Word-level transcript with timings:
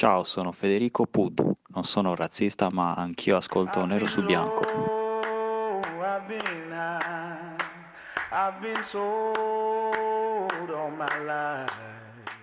Ciao, 0.00 0.24
sono 0.24 0.50
Federico 0.50 1.04
Puddu. 1.04 1.54
Non 1.74 1.84
sono 1.84 2.14
razzista, 2.14 2.70
ma 2.72 2.94
anch'io 2.94 3.36
ascolto 3.36 3.84
nero 3.84 4.06
su 4.06 4.24
bianco. 4.24 4.62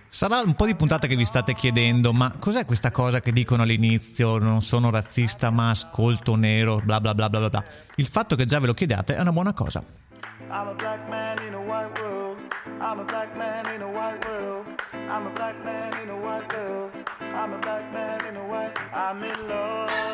Sarà 0.06 0.40
un 0.42 0.54
po' 0.54 0.66
di 0.66 0.76
puntate 0.76 1.08
che 1.08 1.16
vi 1.16 1.24
state 1.24 1.52
chiedendo, 1.52 2.12
ma 2.12 2.32
cos'è 2.38 2.64
questa 2.64 2.92
cosa 2.92 3.20
che 3.20 3.32
dicono 3.32 3.62
all'inizio? 3.62 4.38
Non 4.38 4.62
sono 4.62 4.90
razzista, 4.90 5.50
ma 5.50 5.70
ascolto 5.70 6.36
nero, 6.36 6.76
bla 6.76 7.00
bla 7.00 7.12
bla 7.12 7.28
bla 7.28 7.48
bla. 7.48 7.64
Il 7.96 8.06
fatto 8.06 8.36
che 8.36 8.44
già 8.44 8.60
ve 8.60 8.68
lo 8.68 8.74
chiediate 8.74 9.16
è 9.16 9.20
una 9.20 9.32
buona 9.32 9.52
cosa. 9.52 9.82
I'm 10.50 10.68
a 10.68 10.74
black 10.74 11.08
man 11.08 11.36
in 11.46 11.54
a 11.54 11.60
white 11.60 12.00
world. 12.00 12.38
I'm 12.80 13.00
a 13.00 13.04
black 13.04 13.36
man 13.36 13.64
in 13.74 13.82
a 13.82 13.86
white 13.86 14.24
world. 14.26 14.66
I'm 14.92 15.26
a 15.26 15.30
black 15.30 15.56
man 15.64 15.92
in 16.02 16.08
a 16.10 16.14
white 16.16 16.54
world. 16.56 16.92
I'm 17.20 17.52
a 17.52 17.58
black 17.58 17.84
man 17.92 18.18
in 18.30 18.36
a 18.36 18.42
white. 18.44 18.72
I'm 18.92 19.22
in 19.22 19.46
love. 19.48 20.06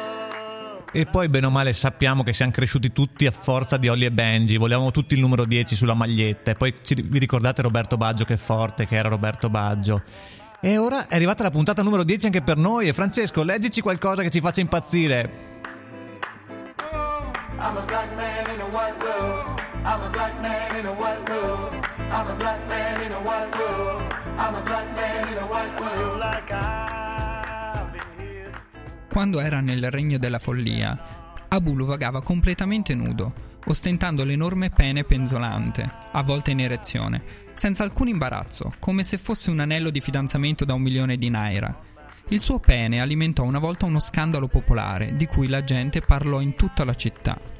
E 0.92 1.06
poi, 1.06 1.26
bene 1.28 1.46
o 1.46 1.50
male, 1.50 1.72
sappiamo 1.72 2.22
che 2.22 2.32
siamo 2.32 2.52
cresciuti 2.52 2.92
tutti 2.92 3.26
a 3.26 3.32
forza 3.32 3.76
di 3.76 3.88
Ollie 3.88 4.06
e 4.06 4.12
Benji. 4.12 4.56
Volevamo 4.56 4.90
tutti 4.92 5.14
il 5.14 5.20
numero 5.20 5.44
10 5.44 5.74
sulla 5.74 5.94
maglietta. 5.94 6.52
E 6.52 6.54
poi 6.54 6.74
ci- 6.82 6.94
vi 7.02 7.18
ricordate 7.18 7.62
Roberto 7.62 7.96
Baggio 7.96 8.24
che 8.24 8.36
forte 8.36 8.86
che 8.86 8.96
era 8.96 9.08
Roberto 9.08 9.48
Baggio. 9.50 10.02
E 10.60 10.78
ora 10.78 11.08
è 11.08 11.14
arrivata 11.16 11.42
la 11.42 11.50
puntata 11.50 11.82
numero 11.82 12.04
10 12.04 12.26
anche 12.26 12.42
per 12.42 12.56
noi. 12.56 12.88
E 12.88 12.92
Francesco, 12.92 13.42
leggici 13.42 13.80
qualcosa 13.80 14.22
che 14.22 14.30
ci 14.30 14.40
faccia 14.40 14.60
impazzire. 14.60 15.52
I'm 17.58 17.76
a 17.76 17.80
black 17.86 18.14
man 18.14 18.54
in 18.54 18.60
a 18.60 18.64
white 18.66 19.04
world. 19.04 19.53
I'm 19.86 20.00
a 20.00 20.08
black 20.08 20.40
man 20.40 20.76
in 20.78 20.86
a 20.86 20.92
white 20.92 21.28
world. 21.28 21.74
I'm 22.10 22.26
a 22.26 22.34
black 22.36 22.66
man 22.66 23.02
in 23.02 23.12
a 23.12 23.20
white 23.20 23.54
world. 23.54 24.14
I'm 24.38 24.54
a 24.54 24.62
black 24.62 24.86
man 24.94 25.28
in 25.28 25.36
a 25.36 25.44
white 25.44 25.78
world. 25.78 25.94
Feel 25.94 26.18
like 26.18 26.50
I've 26.50 27.92
been 27.92 28.02
here. 28.16 28.50
Quando 29.10 29.40
era 29.40 29.60
nel 29.60 29.90
regno 29.90 30.16
della 30.16 30.38
follia, 30.38 30.98
Abulu 31.48 31.84
vagava 31.84 32.22
completamente 32.22 32.94
nudo, 32.94 33.34
ostentando 33.66 34.24
l'enorme 34.24 34.70
pene 34.70 35.04
penzolante, 35.04 35.86
a 36.12 36.22
volte 36.22 36.52
in 36.52 36.60
erezione, 36.60 37.22
senza 37.52 37.82
alcun 37.84 38.08
imbarazzo, 38.08 38.72
come 38.78 39.04
se 39.04 39.18
fosse 39.18 39.50
un 39.50 39.60
anello 39.60 39.90
di 39.90 40.00
fidanzamento 40.00 40.64
da 40.64 40.72
un 40.72 40.80
milione 40.80 41.18
di 41.18 41.28
naira. 41.28 41.78
Il 42.30 42.40
suo 42.40 42.58
pene 42.58 43.02
alimentò 43.02 43.44
una 43.44 43.58
volta 43.58 43.84
uno 43.84 44.00
scandalo 44.00 44.48
popolare, 44.48 45.14
di 45.14 45.26
cui 45.26 45.46
la 45.46 45.62
gente 45.62 46.00
parlò 46.00 46.40
in 46.40 46.54
tutta 46.54 46.84
la 46.84 46.94
città. 46.94 47.52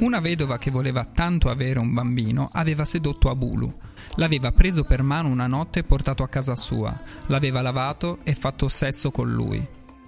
Una 0.00 0.20
vedova 0.20 0.58
che 0.58 0.70
voleva 0.70 1.04
tanto 1.04 1.50
avere 1.50 1.78
un 1.78 1.92
bambino 1.92 2.48
aveva 2.52 2.84
sedotto 2.84 3.30
Abulu. 3.30 3.87
L'aveva 4.18 4.50
preso 4.50 4.82
per 4.82 5.02
mano 5.02 5.28
una 5.28 5.46
notte 5.46 5.78
e 5.78 5.84
portato 5.84 6.24
a 6.24 6.28
casa 6.28 6.56
sua, 6.56 6.96
l'aveva 7.26 7.62
lavato 7.62 8.18
e 8.24 8.34
fatto 8.34 8.66
sesso 8.66 9.12
con 9.12 9.32
lui. 9.32 9.64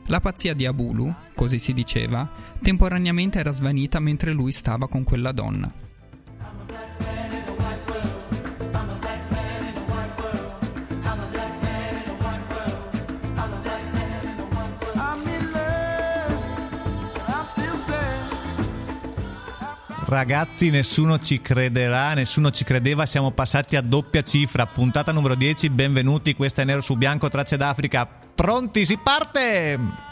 La 0.07 0.19
pazzia 0.19 0.53
di 0.53 0.67
Abulu, 0.67 1.15
così 1.37 1.61
si 1.61 1.73
diceva, 1.73 2.29
temporaneamente 2.61 3.39
era 3.39 3.53
svanita 3.53 4.01
mentre 4.01 4.33
lui 4.33 4.51
stava 4.51 4.89
con 4.89 5.05
quella 5.05 5.31
donna. 5.31 5.90
Ragazzi, 20.11 20.71
nessuno 20.71 21.21
ci 21.21 21.41
crederà, 21.41 22.15
nessuno 22.15 22.51
ci 22.51 22.65
credeva, 22.65 23.07
siamo 23.07 23.31
passati 23.31 23.77
a 23.77 23.81
doppia 23.81 24.23
cifra. 24.23 24.67
Puntata 24.67 25.13
numero 25.13 25.37
10, 25.37 25.71
benvenuti, 25.71 26.35
questa 26.35 26.63
è 26.63 26.65
Nero 26.65 26.81
su 26.81 26.97
Bianco, 26.97 27.29
Tracce 27.29 27.57
d'Africa. 27.57 28.09
Pronti, 28.35 28.85
si 28.85 28.99
parte! 29.01 30.10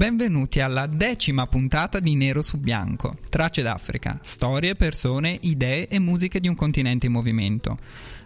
Benvenuti 0.00 0.60
alla 0.60 0.86
decima 0.86 1.46
puntata 1.46 2.00
di 2.00 2.14
Nero 2.14 2.40
su 2.40 2.56
Bianco, 2.56 3.18
Tracce 3.28 3.60
d'Africa, 3.60 4.18
storie, 4.22 4.74
persone, 4.74 5.36
idee 5.42 5.88
e 5.88 5.98
musiche 5.98 6.40
di 6.40 6.48
un 6.48 6.54
continente 6.54 7.04
in 7.04 7.12
movimento. 7.12 7.76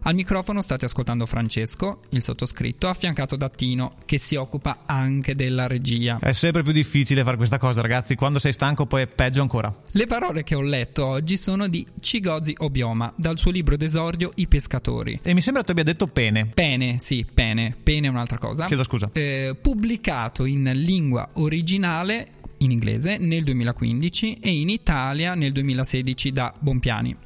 Al 0.07 0.15
microfono 0.15 0.61
state 0.61 0.85
ascoltando 0.85 1.25
Francesco, 1.25 2.03
il 2.11 2.23
sottoscritto, 2.23 2.89
affiancato 2.89 3.37
da 3.37 3.49
Tino, 3.49 3.95
che 4.05 4.19
si 4.19 4.35
occupa 4.37 4.81
anche 4.85 5.35
della 5.35 5.67
regia. 5.67 6.19
È 6.21 6.33
sempre 6.33 6.63
più 6.63 6.73
difficile 6.73 7.25
fare 7.25 7.39
questa 7.39 7.57
cosa, 7.57 7.81
ragazzi. 7.81 8.15
Quando 8.15 8.39
sei 8.39 8.53
stanco, 8.53 8.85
poi 8.85 9.03
è 9.03 9.07
peggio 9.07 9.41
ancora. 9.41 9.75
Le 9.93 10.07
parole 10.07 10.43
che 10.43 10.55
ho 10.55 10.61
letto 10.61 11.07
oggi 11.07 11.39
sono 11.39 11.69
di 11.69 11.87
Chigozi 11.99 12.55
Obioma, 12.59 13.15
dal 13.17 13.39
suo 13.39 13.51
libro 13.51 13.79
d'esordio 13.79 14.33
I 14.35 14.47
pescatori. 14.47 15.21
E 15.23 15.33
mi 15.33 15.41
sembra 15.41 15.63
tu 15.63 15.71
abbia 15.71 15.85
detto 15.85 16.07
pene. 16.07 16.51
Pene, 16.53 16.99
sì, 16.99 17.25
pene, 17.33 17.75
pene 17.83 18.09
è 18.09 18.11
un'altra 18.11 18.37
cosa. 18.37 18.67
Chiedo 18.67 18.85
scusa. 18.85 19.09
Eh, 19.11 19.57
pubblicato 19.59 20.45
in 20.45 20.71
lingua 20.75 21.27
originale 21.35 22.29
in 22.59 22.73
inglese 22.73 23.17
nel 23.17 23.43
2015 23.43 24.39
e 24.41 24.51
in 24.51 24.69
Italia 24.69 25.35
nel 25.35 25.53
2016 25.53 26.31
da 26.31 26.53
Bompiani. 26.59 27.17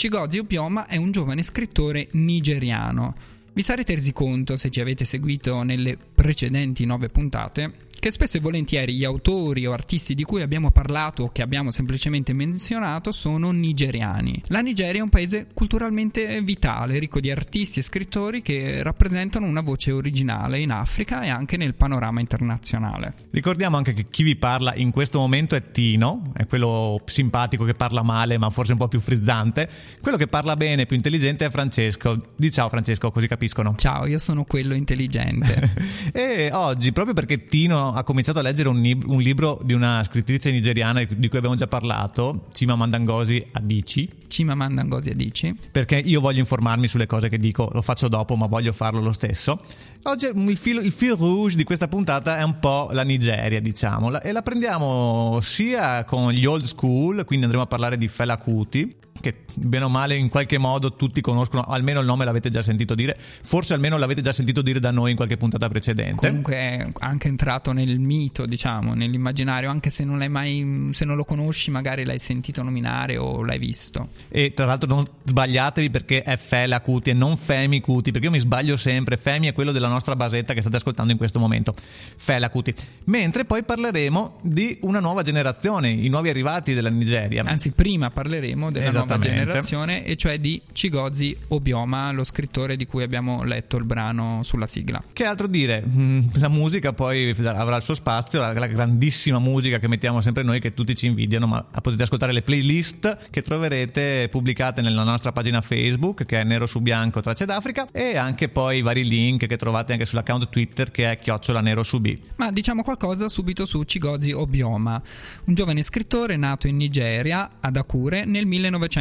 Chigozi 0.00 0.38
Obioma 0.38 0.86
è 0.86 0.96
un 0.96 1.10
giovane 1.10 1.42
scrittore 1.42 2.08
nigeriano. 2.12 3.14
Vi 3.52 3.60
sarete 3.60 3.96
resi 3.96 4.14
conto, 4.14 4.56
se 4.56 4.70
ci 4.70 4.80
avete 4.80 5.04
seguito 5.04 5.62
nelle 5.62 5.98
precedenti 5.98 6.86
nove 6.86 7.10
puntate, 7.10 7.88
che 8.00 8.10
spesso 8.10 8.38
e 8.38 8.40
volentieri 8.40 8.94
gli 8.94 9.04
autori 9.04 9.66
o 9.66 9.72
artisti 9.72 10.14
di 10.14 10.24
cui 10.24 10.42
abbiamo 10.42 10.70
parlato 10.70 11.24
o 11.24 11.30
che 11.30 11.42
abbiamo 11.42 11.70
semplicemente 11.70 12.32
menzionato 12.32 13.12
sono 13.12 13.52
nigeriani. 13.52 14.42
La 14.46 14.60
Nigeria 14.60 15.00
è 15.00 15.02
un 15.04 15.10
paese 15.10 15.48
culturalmente 15.52 16.40
vitale, 16.40 16.98
ricco 16.98 17.20
di 17.20 17.30
artisti 17.30 17.78
e 17.78 17.82
scrittori 17.82 18.42
che 18.42 18.82
rappresentano 18.82 19.46
una 19.46 19.60
voce 19.60 19.92
originale 19.92 20.58
in 20.58 20.72
Africa 20.72 21.20
e 21.22 21.28
anche 21.28 21.58
nel 21.58 21.74
panorama 21.74 22.20
internazionale. 22.20 23.14
Ricordiamo 23.30 23.76
anche 23.76 23.92
che 23.92 24.06
chi 24.08 24.22
vi 24.22 24.34
parla 24.34 24.74
in 24.74 24.90
questo 24.90 25.18
momento 25.18 25.54
è 25.54 25.70
Tino, 25.70 26.32
è 26.34 26.46
quello 26.46 27.00
simpatico 27.04 27.64
che 27.64 27.74
parla 27.74 28.02
male, 28.02 28.38
ma 28.38 28.48
forse 28.48 28.72
un 28.72 28.78
po' 28.78 28.88
più 28.88 29.00
frizzante. 29.00 29.68
Quello 30.00 30.16
che 30.16 30.26
parla 30.26 30.56
bene, 30.56 30.86
più 30.86 30.96
intelligente 30.96 31.44
è 31.44 31.50
Francesco. 31.50 32.28
Di 32.34 32.50
ciao 32.50 32.70
Francesco, 32.70 33.10
così 33.10 33.28
capiscono. 33.28 33.74
Ciao, 33.76 34.06
io 34.06 34.18
sono 34.18 34.44
quello 34.44 34.74
intelligente. 34.74 35.98
E 36.12 36.50
oggi, 36.52 36.92
proprio 36.92 37.14
perché 37.14 37.46
Tino 37.46 37.89
ha 37.94 38.02
cominciato 38.02 38.38
a 38.38 38.42
leggere 38.42 38.68
un, 38.68 38.80
lib- 38.80 39.04
un 39.06 39.20
libro 39.20 39.60
di 39.62 39.72
una 39.72 40.02
scrittrice 40.02 40.50
nigeriana 40.50 41.02
di 41.02 41.28
cui 41.28 41.38
abbiamo 41.38 41.56
già 41.56 41.66
parlato, 41.66 42.46
Cima 42.52 42.74
Mandangosi 42.74 43.46
Adici, 43.52 44.08
Chimamanda 44.26 44.84
Ngozi 44.84 45.10
Adichie. 45.10 45.54
perché 45.72 45.96
io 45.96 46.20
voglio 46.20 46.38
informarmi 46.38 46.86
sulle 46.86 47.06
cose 47.06 47.28
che 47.28 47.38
dico, 47.38 47.68
lo 47.72 47.82
faccio 47.82 48.08
dopo, 48.08 48.36
ma 48.36 48.46
voglio 48.46 48.72
farlo 48.72 49.00
lo 49.00 49.12
stesso. 49.12 49.60
Oggi 50.04 50.26
il 50.26 50.56
fil, 50.56 50.80
il 50.84 50.92
fil 50.92 51.14
rouge 51.16 51.56
di 51.56 51.64
questa 51.64 51.88
puntata 51.88 52.38
è 52.38 52.42
un 52.42 52.58
po' 52.58 52.88
la 52.92 53.02
Nigeria, 53.02 53.60
diciamo, 53.60 54.20
e 54.20 54.32
la 54.32 54.42
prendiamo 54.42 55.40
sia 55.42 56.04
con 56.04 56.32
gli 56.32 56.44
old 56.44 56.64
school, 56.64 57.24
quindi 57.24 57.44
andremo 57.44 57.64
a 57.64 57.68
parlare 57.68 57.98
di 57.98 58.08
Fela 58.08 58.36
Kuti, 58.36 58.94
che 59.20 59.44
bene 59.54 59.84
o 59.84 59.88
male 59.88 60.16
in 60.16 60.28
qualche 60.28 60.58
modo 60.58 60.94
tutti 60.94 61.20
conoscono, 61.20 61.62
almeno 61.62 62.00
il 62.00 62.06
nome 62.06 62.24
l'avete 62.24 62.50
già 62.50 62.62
sentito 62.62 62.94
dire, 62.94 63.16
forse 63.42 63.74
almeno 63.74 63.98
l'avete 63.98 64.20
già 64.20 64.32
sentito 64.32 64.62
dire 64.62 64.80
da 64.80 64.90
noi 64.90 65.10
in 65.10 65.16
qualche 65.16 65.36
puntata 65.36 65.68
precedente. 65.68 66.26
Comunque 66.26 66.54
è 66.54 66.86
anche 67.00 67.28
entrato 67.28 67.72
nel 67.72 67.98
mito, 67.98 68.46
diciamo, 68.46 68.94
nell'immaginario, 68.94 69.70
anche 69.70 69.90
se 69.90 70.04
non 70.04 70.18
l'hai 70.18 70.28
mai, 70.28 70.88
se 70.92 71.04
non 71.04 71.16
lo 71.16 71.24
conosci, 71.24 71.70
magari 71.70 72.04
l'hai 72.04 72.18
sentito 72.18 72.62
nominare 72.62 73.16
o 73.16 73.42
l'hai 73.42 73.58
visto. 73.58 74.08
E 74.28 74.52
tra 74.54 74.66
l'altro 74.66 74.88
non 74.88 75.06
sbagliatevi 75.24 75.90
perché 75.90 76.22
è 76.22 76.36
Fela 76.36 76.80
Cuti 76.80 77.10
e 77.10 77.14
non 77.14 77.36
Femi 77.36 77.80
Cuti, 77.80 78.10
perché 78.10 78.26
io 78.26 78.32
mi 78.32 78.40
sbaglio 78.40 78.76
sempre, 78.76 79.16
Femi 79.16 79.48
è 79.48 79.52
quello 79.52 79.72
della 79.72 79.88
nostra 79.88 80.16
basetta 80.16 80.54
che 80.54 80.60
state 80.60 80.76
ascoltando 80.76 81.12
in 81.12 81.18
questo 81.18 81.38
momento, 81.38 81.74
Fela 82.16 82.50
Cuti. 82.50 82.74
Mentre 83.04 83.44
poi 83.44 83.62
parleremo 83.62 84.38
di 84.42 84.78
una 84.82 85.00
nuova 85.00 85.22
generazione, 85.22 85.90
i 85.90 86.08
nuovi 86.08 86.28
arrivati 86.28 86.74
della 86.74 86.90
Nigeria. 86.90 87.44
Anzi, 87.44 87.72
prima 87.72 88.10
parleremo 88.10 88.70
della 88.70 88.90
nuova 88.90 89.09
Esattamente. 89.14 89.44
generazione, 89.44 90.04
e 90.04 90.16
cioè 90.16 90.38
di 90.38 90.60
Chigozi 90.72 91.36
Obioma, 91.48 92.10
lo 92.12 92.24
scrittore 92.24 92.76
di 92.76 92.86
cui 92.86 93.02
abbiamo 93.02 93.42
letto 93.44 93.76
il 93.76 93.84
brano 93.84 94.42
sulla 94.42 94.66
sigla. 94.66 95.02
Che 95.12 95.24
altro 95.24 95.46
dire? 95.46 95.82
Mm, 95.86 96.20
La 96.34 96.48
musica 96.48 96.92
poi 96.92 97.34
avrà 97.44 97.76
il 97.76 97.82
suo 97.82 97.94
spazio, 97.94 98.40
la, 98.40 98.52
la 98.52 98.66
grandissima 98.66 99.38
musica 99.38 99.78
che 99.78 99.88
mettiamo 99.88 100.20
sempre 100.20 100.42
noi, 100.42 100.60
che 100.60 100.74
tutti 100.74 100.94
ci 100.94 101.06
invidiano, 101.06 101.46
ma 101.46 101.62
potete 101.62 102.02
ascoltare 102.02 102.32
le 102.32 102.42
playlist 102.42 103.28
che 103.30 103.42
troverete 103.42 104.28
pubblicate 104.30 104.80
nella 104.82 105.02
nostra 105.02 105.32
pagina 105.32 105.60
Facebook, 105.60 106.24
che 106.24 106.40
è 106.40 106.44
Nero 106.44 106.66
su 106.66 106.80
Bianco 106.80 107.20
Tracce 107.20 107.44
d'Africa, 107.44 107.88
e 107.92 108.16
anche 108.16 108.48
poi 108.48 108.78
i 108.78 108.82
vari 108.82 109.04
link 109.04 109.46
che 109.46 109.56
trovate 109.56 109.92
anche 109.92 110.04
sull'account 110.04 110.48
Twitter 110.48 110.90
che 110.90 111.10
è 111.10 111.18
chiocciola 111.18 111.60
Nero 111.60 111.82
su 111.82 112.00
B. 112.00 112.16
Ma 112.36 112.50
diciamo 112.50 112.82
qualcosa 112.82 113.28
subito 113.28 113.64
su 113.64 113.82
Chigozi 113.84 114.32
Obioma, 114.32 115.00
un 115.44 115.54
giovane 115.54 115.82
scrittore 115.82 116.36
nato 116.36 116.66
in 116.66 116.76
Nigeria, 116.76 117.50
ad 117.60 117.76
Akure, 117.76 118.24
nel 118.24 118.46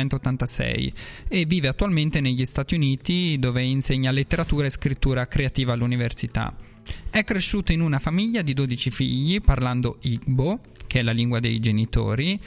1986 0.03 0.93
e 1.27 1.45
vive 1.45 1.67
attualmente 1.67 2.21
negli 2.21 2.45
Stati 2.45 2.75
Uniti 2.75 3.37
dove 3.39 3.63
insegna 3.63 4.11
letteratura 4.11 4.65
e 4.65 4.69
scrittura 4.71 5.27
creativa 5.27 5.73
all'università. 5.73 6.55
È 7.09 7.23
cresciuto 7.23 7.71
in 7.71 7.81
una 7.81 7.99
famiglia 7.99 8.41
di 8.41 8.53
12 8.53 8.89
figli 8.89 9.41
parlando 9.41 9.97
Igbo, 10.01 10.61
che 10.87 10.99
è 10.99 11.03
la 11.03 11.11
lingua 11.11 11.39
dei 11.39 11.59
genitori, 11.59 12.39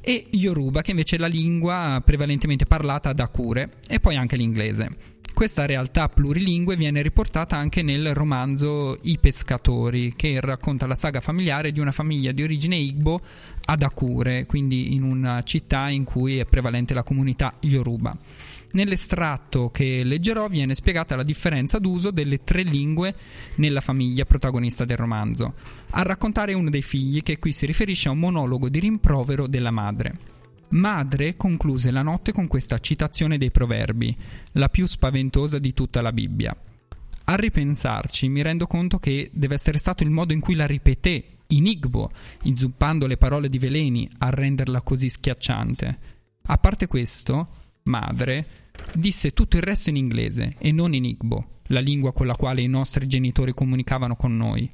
e 0.00 0.26
Yoruba, 0.30 0.82
che 0.82 0.92
invece 0.92 1.16
è 1.16 1.18
la 1.18 1.26
lingua 1.26 2.00
prevalentemente 2.04 2.66
parlata 2.66 3.10
ad 3.10 3.20
Akure, 3.20 3.78
e 3.88 4.00
poi 4.00 4.16
anche 4.16 4.36
l'inglese. 4.36 5.17
Questa 5.38 5.66
realtà 5.66 6.08
plurilingue 6.08 6.74
viene 6.74 7.00
riportata 7.00 7.56
anche 7.56 7.82
nel 7.82 8.12
romanzo 8.12 8.98
I 9.02 9.18
pescatori, 9.20 10.14
che 10.16 10.40
racconta 10.40 10.88
la 10.88 10.96
saga 10.96 11.20
familiare 11.20 11.70
di 11.70 11.78
una 11.78 11.92
famiglia 11.92 12.32
di 12.32 12.42
origine 12.42 12.74
Igbo 12.74 13.20
ad 13.66 13.82
Akure, 13.82 14.46
quindi 14.46 14.96
in 14.96 15.04
una 15.04 15.40
città 15.44 15.90
in 15.90 16.02
cui 16.02 16.38
è 16.38 16.44
prevalente 16.44 16.92
la 16.92 17.04
comunità 17.04 17.54
Yoruba. 17.60 18.18
Nell'estratto 18.72 19.70
che 19.70 20.02
leggerò 20.02 20.48
viene 20.48 20.74
spiegata 20.74 21.14
la 21.14 21.22
differenza 21.22 21.78
d'uso 21.78 22.10
delle 22.10 22.42
tre 22.42 22.62
lingue 22.62 23.14
nella 23.58 23.80
famiglia 23.80 24.24
protagonista 24.24 24.84
del 24.84 24.96
romanzo. 24.96 25.54
A 25.90 26.02
raccontare 26.02 26.52
uno 26.52 26.68
dei 26.68 26.82
figli 26.82 27.22
che 27.22 27.38
qui 27.38 27.52
si 27.52 27.64
riferisce 27.64 28.08
a 28.08 28.10
un 28.10 28.18
monologo 28.18 28.68
di 28.68 28.80
rimprovero 28.80 29.46
della 29.46 29.70
madre. 29.70 30.37
Madre 30.70 31.36
concluse 31.36 31.90
la 31.90 32.02
notte 32.02 32.32
con 32.32 32.46
questa 32.46 32.78
citazione 32.78 33.38
dei 33.38 33.50
proverbi, 33.50 34.14
la 34.52 34.68
più 34.68 34.86
spaventosa 34.86 35.58
di 35.58 35.72
tutta 35.72 36.02
la 36.02 36.12
Bibbia. 36.12 36.54
A 37.24 37.34
ripensarci 37.34 38.28
mi 38.28 38.42
rendo 38.42 38.66
conto 38.66 38.98
che 38.98 39.30
deve 39.32 39.54
essere 39.54 39.78
stato 39.78 40.02
il 40.02 40.10
modo 40.10 40.32
in 40.32 40.40
cui 40.40 40.54
la 40.54 40.66
ripeté 40.66 41.38
in 41.48 41.66
Igbo, 41.66 42.10
inzuppando 42.42 43.06
le 43.06 43.16
parole 43.16 43.48
di 43.48 43.58
veleni 43.58 44.08
a 44.18 44.30
renderla 44.30 44.82
così 44.82 45.08
schiacciante. 45.08 45.98
A 46.42 46.56
parte 46.58 46.86
questo, 46.86 47.48
madre 47.84 48.46
disse 48.92 49.32
tutto 49.32 49.56
il 49.56 49.62
resto 49.62 49.90
in 49.90 49.96
inglese 49.96 50.54
e 50.58 50.72
non 50.72 50.94
in 50.94 51.04
Igbo, 51.04 51.60
la 51.68 51.80
lingua 51.80 52.12
con 52.12 52.26
la 52.26 52.36
quale 52.36 52.60
i 52.60 52.68
nostri 52.68 53.06
genitori 53.06 53.52
comunicavano 53.52 54.16
con 54.16 54.36
noi, 54.36 54.68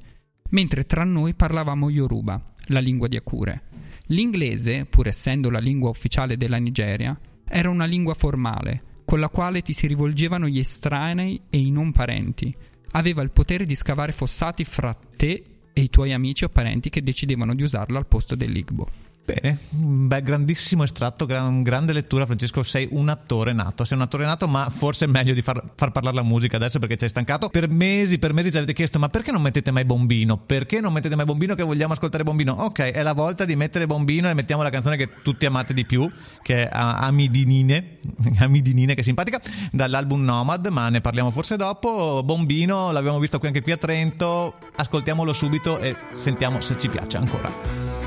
mentre 0.49 0.85
tra 0.85 1.03
noi 1.03 1.33
parlavamo 1.33 1.89
Yoruba, 1.89 2.53
la 2.67 2.79
lingua 2.79 3.07
di 3.07 3.15
Akure. 3.15 3.63
L'inglese, 4.07 4.85
pur 4.85 5.07
essendo 5.07 5.49
la 5.49 5.59
lingua 5.59 5.89
ufficiale 5.89 6.37
della 6.37 6.57
Nigeria, 6.57 7.19
era 7.47 7.69
una 7.69 7.85
lingua 7.85 8.13
formale, 8.13 9.01
con 9.05 9.19
la 9.19 9.29
quale 9.29 9.61
ti 9.61 9.73
si 9.73 9.87
rivolgevano 9.87 10.47
gli 10.47 10.59
estranei 10.59 11.41
e 11.49 11.57
i 11.57 11.71
non 11.71 11.91
parenti. 11.91 12.55
Aveva 12.91 13.21
il 13.21 13.31
potere 13.31 13.65
di 13.65 13.75
scavare 13.75 14.11
fossati 14.11 14.63
fra 14.63 14.97
te 15.15 15.43
e 15.73 15.81
i 15.81 15.89
tuoi 15.89 16.13
amici 16.13 16.43
o 16.43 16.49
parenti 16.49 16.89
che 16.89 17.03
decidevano 17.03 17.55
di 17.55 17.63
usarla 17.63 17.97
al 17.97 18.07
posto 18.07 18.35
dell'Igbo. 18.35 18.87
Bene, 19.25 19.57
bel 19.69 20.21
grandissimo 20.21 20.83
estratto, 20.83 21.25
gran- 21.25 21.63
grande 21.63 21.93
lettura 21.93 22.27
Francesco, 22.27 22.61
sei 22.61 22.87
un 22.91 23.09
attore 23.09 23.53
nato, 23.53 23.83
sei 23.83 23.97
un 23.97 24.03
attore 24.03 24.23
nato 24.23 24.47
ma 24.47 24.69
forse 24.69 25.05
è 25.05 25.07
meglio 25.07 25.33
di 25.33 25.41
far, 25.41 25.63
far 25.73 25.91
parlare 25.91 26.15
la 26.15 26.21
musica 26.21 26.57
adesso 26.57 26.77
perché 26.77 26.95
ci 26.95 27.05
hai 27.05 27.09
stancato. 27.09 27.49
Per 27.49 27.67
mesi, 27.67 28.19
per 28.19 28.33
mesi 28.33 28.51
ci 28.51 28.57
avete 28.57 28.73
chiesto 28.73 28.99
ma 28.99 29.09
perché 29.09 29.31
non 29.31 29.41
mettete 29.41 29.71
mai 29.71 29.83
Bombino? 29.83 30.37
Perché 30.37 30.79
non 30.79 30.93
mettete 30.93 31.15
mai 31.15 31.25
Bombino 31.25 31.55
che 31.55 31.63
vogliamo 31.63 31.93
ascoltare 31.93 32.23
Bombino? 32.23 32.53
Ok, 32.53 32.81
è 32.81 33.01
la 33.01 33.13
volta 33.13 33.45
di 33.45 33.55
mettere 33.55 33.87
Bombino 33.87 34.29
e 34.29 34.35
mettiamo 34.35 34.61
la 34.61 34.69
canzone 34.69 34.95
che 34.95 35.09
tutti 35.23 35.47
amate 35.47 35.73
di 35.73 35.85
più, 35.85 36.07
che 36.43 36.69
è 36.69 36.69
Amidinine, 36.71 37.97
Amidinine 38.37 38.93
che 38.93 39.01
è 39.01 39.03
simpatica, 39.03 39.41
dall'album 39.71 40.23
Nomad, 40.23 40.67
ma 40.67 40.89
ne 40.89 41.01
parliamo 41.01 41.31
forse 41.31 41.55
dopo. 41.55 42.21
Bombino 42.23 42.91
l'abbiamo 42.91 43.17
visto 43.17 43.39
qui 43.39 43.47
anche 43.47 43.63
qui 43.63 43.71
a 43.71 43.77
Trento, 43.77 44.57
ascoltiamolo 44.75 45.33
subito 45.33 45.79
e 45.79 45.95
sentiamo 46.13 46.61
se 46.61 46.77
ci 46.77 46.89
piace 46.89 47.17
ancora. 47.17 48.04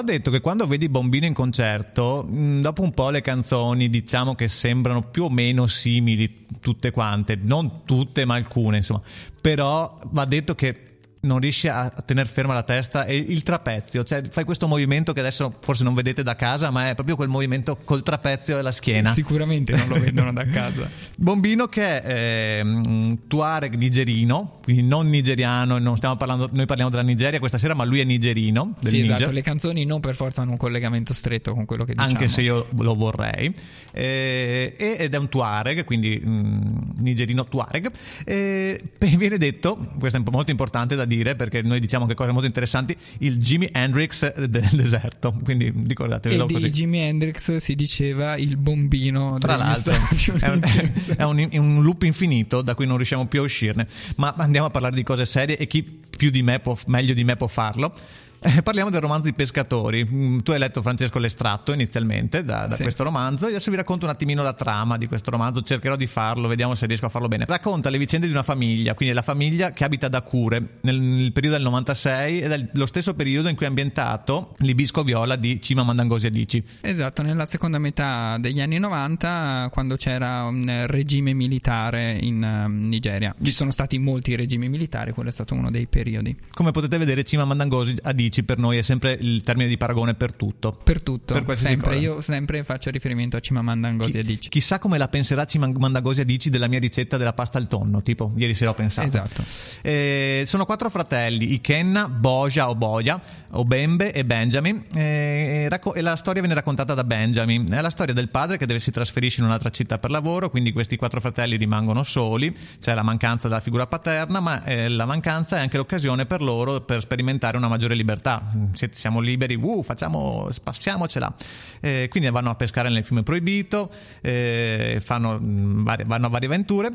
Va 0.00 0.06
detto 0.06 0.30
che 0.30 0.40
quando 0.40 0.66
vedi 0.66 0.88
Bombino 0.88 1.26
in 1.26 1.34
concerto, 1.34 2.24
mh, 2.26 2.62
dopo 2.62 2.80
un 2.80 2.92
po' 2.92 3.10
le 3.10 3.20
canzoni 3.20 3.90
diciamo 3.90 4.34
che 4.34 4.48
sembrano 4.48 5.02
più 5.02 5.24
o 5.24 5.28
meno 5.28 5.66
simili 5.66 6.46
tutte 6.58 6.90
quante, 6.90 7.36
non 7.38 7.84
tutte 7.84 8.24
ma 8.24 8.34
alcune 8.34 8.78
insomma, 8.78 9.02
però 9.42 9.98
va 10.06 10.24
detto 10.24 10.54
che 10.54 10.89
non 11.22 11.38
riesci 11.38 11.68
a 11.68 11.90
tenere 11.90 12.28
ferma 12.28 12.54
la 12.54 12.62
testa 12.62 13.04
e 13.04 13.16
il 13.16 13.42
trapezio, 13.42 14.04
cioè 14.04 14.22
fai 14.30 14.44
questo 14.44 14.66
movimento 14.66 15.12
che 15.12 15.20
adesso 15.20 15.56
forse 15.60 15.84
non 15.84 15.92
vedete 15.94 16.22
da 16.22 16.34
casa, 16.34 16.70
ma 16.70 16.88
è 16.88 16.94
proprio 16.94 17.16
quel 17.16 17.28
movimento 17.28 17.76
col 17.84 18.02
trapezio 18.02 18.58
e 18.58 18.62
la 18.62 18.72
schiena. 18.72 19.10
Sicuramente 19.10 19.74
non 19.76 19.88
lo 19.88 19.94
vedono 20.00 20.32
da 20.32 20.44
casa. 20.44 20.88
Bombino 21.16 21.66
che 21.66 22.02
è 22.02 22.60
un 22.62 23.26
tuareg 23.26 23.74
nigerino, 23.74 24.60
quindi 24.62 24.82
non 24.82 25.08
nigeriano, 25.10 25.78
non 25.78 25.96
stiamo 25.96 26.16
parlando, 26.16 26.48
noi 26.52 26.64
parliamo 26.64 26.90
della 26.90 27.02
Nigeria 27.02 27.38
questa 27.38 27.58
sera, 27.58 27.74
ma 27.74 27.84
lui 27.84 28.00
è 28.00 28.04
nigerino. 28.04 28.76
Del 28.80 28.90
sì, 28.90 29.00
Niger. 29.00 29.16
esatto, 29.16 29.32
le 29.32 29.42
canzoni 29.42 29.84
non 29.84 30.00
per 30.00 30.14
forza 30.14 30.40
hanno 30.42 30.52
un 30.52 30.56
collegamento 30.56 31.12
stretto 31.12 31.52
con 31.52 31.66
quello 31.66 31.84
che 31.84 31.92
diciamo. 31.92 32.10
anche 32.10 32.28
se 32.28 32.40
io 32.40 32.66
lo 32.78 32.94
vorrei, 32.94 33.52
Eh, 33.92 34.74
ed 34.78 35.12
è 35.12 35.18
un 35.18 35.28
Tuareg, 35.28 35.84
quindi 35.84 36.20
mm, 36.24 36.60
nigerino 36.98 37.44
Tuareg. 37.44 37.90
Eh, 38.24 38.82
viene 39.16 39.36
detto, 39.36 39.76
questo 39.98 40.18
è 40.18 40.22
molto 40.30 40.50
importante 40.50 40.96
da 40.96 41.04
dire 41.10 41.34
perché 41.34 41.62
noi 41.62 41.80
diciamo 41.80 42.06
che 42.06 42.14
cose 42.14 42.30
molto 42.30 42.46
interessanti, 42.46 42.96
il 43.18 43.36
Jimi 43.38 43.68
Hendrix 43.72 44.32
del 44.46 44.68
deserto, 44.72 45.38
quindi 45.42 45.72
ricordatevelo 45.86 46.44
E 46.44 46.46
di 46.46 46.52
così. 46.54 46.70
Jimi 46.70 47.00
Hendrix 47.00 47.56
si 47.56 47.74
diceva 47.74 48.36
il 48.36 48.56
bombino 48.56 49.36
Tra 49.38 49.56
l'altro 49.56 49.92
è 50.40 50.48
un, 50.48 50.60
è 51.16 51.22
un- 51.24 51.48
è 51.50 51.56
un 51.58 51.82
loop 51.82 52.04
infinito 52.04 52.62
da 52.62 52.74
cui 52.74 52.86
non 52.86 52.96
riusciamo 52.96 53.26
più 53.26 53.40
a 53.40 53.44
uscirne, 53.44 53.86
ma 54.16 54.34
andiamo 54.38 54.66
a 54.66 54.70
parlare 54.70 54.94
di 54.94 55.02
cose 55.02 55.26
serie 55.26 55.56
e 55.58 55.66
chi 55.66 55.82
più 55.82 56.30
di 56.30 56.42
me 56.42 56.60
può, 56.60 56.76
meglio 56.86 57.14
di 57.14 57.24
me 57.24 57.36
può 57.36 57.46
farlo. 57.46 57.92
Eh, 58.42 58.62
parliamo 58.62 58.88
del 58.88 59.02
romanzo 59.02 59.28
I 59.28 59.34
pescatori. 59.34 60.02
Mm, 60.10 60.38
Tu 60.38 60.52
hai 60.52 60.58
letto 60.58 60.80
Francesco 60.80 61.18
l'estratto 61.18 61.74
inizialmente 61.74 62.42
da, 62.42 62.64
da 62.66 62.74
Sì. 62.74 62.82
questo 62.82 63.02
romanzo 63.04 63.44
e 63.46 63.50
adesso 63.50 63.70
vi 63.70 63.76
racconto 63.76 64.06
un 64.06 64.10
attimino 64.10 64.42
la 64.42 64.54
trama 64.54 64.96
di 64.96 65.06
questo 65.06 65.30
romanzo. 65.30 65.62
Cercherò 65.62 65.94
di 65.94 66.06
farlo, 66.06 66.48
vediamo 66.48 66.74
se 66.74 66.86
riesco 66.86 67.04
a 67.04 67.10
farlo 67.10 67.28
bene. 67.28 67.44
Racconta 67.46 67.90
le 67.90 67.98
vicende 67.98 68.24
di 68.26 68.32
una 68.32 68.42
famiglia, 68.42 68.94
quindi 68.94 69.14
la 69.14 69.20
famiglia 69.20 69.72
che 69.72 69.84
abita 69.84 70.06
ad 70.06 70.14
Acure 70.14 70.78
nel, 70.80 70.98
nel 70.98 71.32
periodo 71.32 71.56
del 71.56 71.64
96 71.66 72.40
ed 72.40 72.52
è 72.52 72.68
lo 72.72 72.86
stesso 72.86 73.12
periodo 73.12 73.50
in 73.50 73.56
cui 73.56 73.66
è 73.66 73.68
ambientato 73.68 74.54
l'Ibisco 74.60 75.02
Viola 75.02 75.36
di 75.36 75.60
Cima 75.60 75.82
Mandangosi 75.82 76.26
Adici. 76.26 76.64
Esatto, 76.80 77.20
nella 77.20 77.44
seconda 77.44 77.78
metà 77.78 78.38
degli 78.38 78.62
anni 78.62 78.78
90, 78.78 79.68
quando 79.70 79.96
c'era 79.96 80.44
un 80.44 80.84
regime 80.86 81.34
militare 81.34 82.16
in 82.18 82.42
ehm, 82.42 82.84
Nigeria. 82.84 83.34
Ci 83.42 83.52
sono 83.52 83.70
stati 83.70 83.98
molti 83.98 84.34
regimi 84.34 84.70
militari, 84.70 85.12
quello 85.12 85.28
è 85.28 85.32
stato 85.32 85.52
uno 85.54 85.70
dei 85.70 85.86
periodi. 85.86 86.34
Come 86.54 86.70
potete 86.70 86.96
vedere, 86.96 87.22
Cima 87.24 87.44
Mandangosi 87.44 87.94
Adici 88.02 88.28
per 88.44 88.58
noi 88.58 88.78
è 88.78 88.82
sempre 88.82 89.16
il 89.20 89.42
termine 89.42 89.68
di 89.68 89.76
paragone 89.76 90.14
per 90.14 90.32
tutto. 90.32 90.76
Per 90.82 91.02
tutto, 91.02 91.34
Per 91.42 91.58
sempre. 91.58 91.94
cosa. 91.94 92.00
Io 92.00 92.20
sempre 92.20 92.62
faccio 92.62 92.90
riferimento 92.90 93.36
a 93.36 93.40
Chimamanda 93.40 93.90
Ngozi 93.90 94.18
Adichie. 94.18 94.48
Chissà 94.48 94.78
come 94.78 94.98
la 94.98 95.08
penserà 95.08 95.44
Cima 95.44 95.66
Mandangosi 95.66 96.20
Adici 96.20 96.50
della 96.50 96.66
mia 96.68 96.78
ricetta 96.78 97.16
della 97.16 97.32
pasta 97.32 97.58
al 97.58 97.66
tonno, 97.68 98.02
tipo 98.02 98.32
ieri 98.36 98.54
sera 98.54 98.70
ho 98.70 98.74
pensato. 98.74 99.06
Esatto. 99.06 99.42
Eh, 99.82 100.44
sono 100.46 100.64
quattro 100.64 100.88
fratelli, 100.90 101.52
Ikenna, 101.54 102.08
Boja 102.08 102.68
o 102.68 102.74
Boja, 102.74 103.20
Obembe 103.52 104.12
e 104.12 104.24
Benjamin. 104.24 104.82
eh, 104.94 105.66
racco- 105.68 105.94
e 105.94 106.00
la 106.00 106.16
storia 106.16 106.40
viene 106.40 106.54
raccontata 106.54 106.94
da 106.94 107.04
Benjamin. 107.04 107.70
È 107.72 107.80
la 107.80 107.90
storia 107.90 108.14
del 108.14 108.28
padre 108.28 108.56
che 108.58 108.66
deve 108.66 108.78
si 108.80 108.90
trasferisce 108.90 109.40
in 109.40 109.46
un'altra 109.46 109.70
città 109.70 109.98
per 109.98 110.10
lavoro, 110.10 110.50
quindi 110.50 110.72
questi 110.72 110.96
quattro 110.96 111.20
fratelli 111.20 111.56
rimangono 111.56 112.02
soli. 112.02 112.54
C'è 112.80 112.94
la 112.94 113.02
mancanza 113.02 113.48
della 113.48 113.60
figura 113.60 113.86
paterna, 113.86 114.40
ma 114.40 114.62
eh, 114.64 114.88
la 114.88 115.04
mancanza 115.04 115.56
è 115.56 115.60
anche 115.60 115.76
l'occasione 115.76 116.26
per 116.26 116.40
loro 116.40 116.80
per 116.80 117.00
sperimentare 117.00 117.56
una 117.56 117.68
maggiore 117.68 117.94
libertà. 117.94 118.19
Mm, 118.28 118.72
siete- 118.72 118.96
Siamo 118.96 119.20
liberi, 119.20 119.54
uh, 119.54 119.82
facciamo, 119.82 120.48
spassiamocela. 120.50 121.34
Eh, 121.80 122.08
quindi 122.10 122.28
vanno 122.30 122.50
a 122.50 122.54
pescare 122.54 122.88
nel 122.88 123.04
fiume 123.04 123.22
proibito, 123.22 123.90
eh, 124.20 125.00
fanno, 125.04 125.38
mm, 125.40 125.88
vanno 126.06 126.26
a 126.26 126.28
varie 126.28 126.46
avventure. 126.48 126.92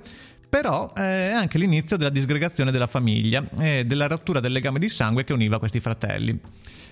Però 0.48 0.94
eh, 0.96 1.30
è 1.30 1.32
anche 1.32 1.58
l'inizio 1.58 1.98
della 1.98 2.10
disgregazione 2.10 2.72
della 2.72 2.88
famiglia 2.88 3.44
e 3.60 3.84
della 3.86 4.08
rottura 4.08 4.40
del 4.40 4.52
legame 4.54 4.80
di 4.80 4.88
sangue 4.88 5.24
che 5.24 5.34
univa 5.34 5.60
questi 5.60 5.80
fratelli. 5.80 6.40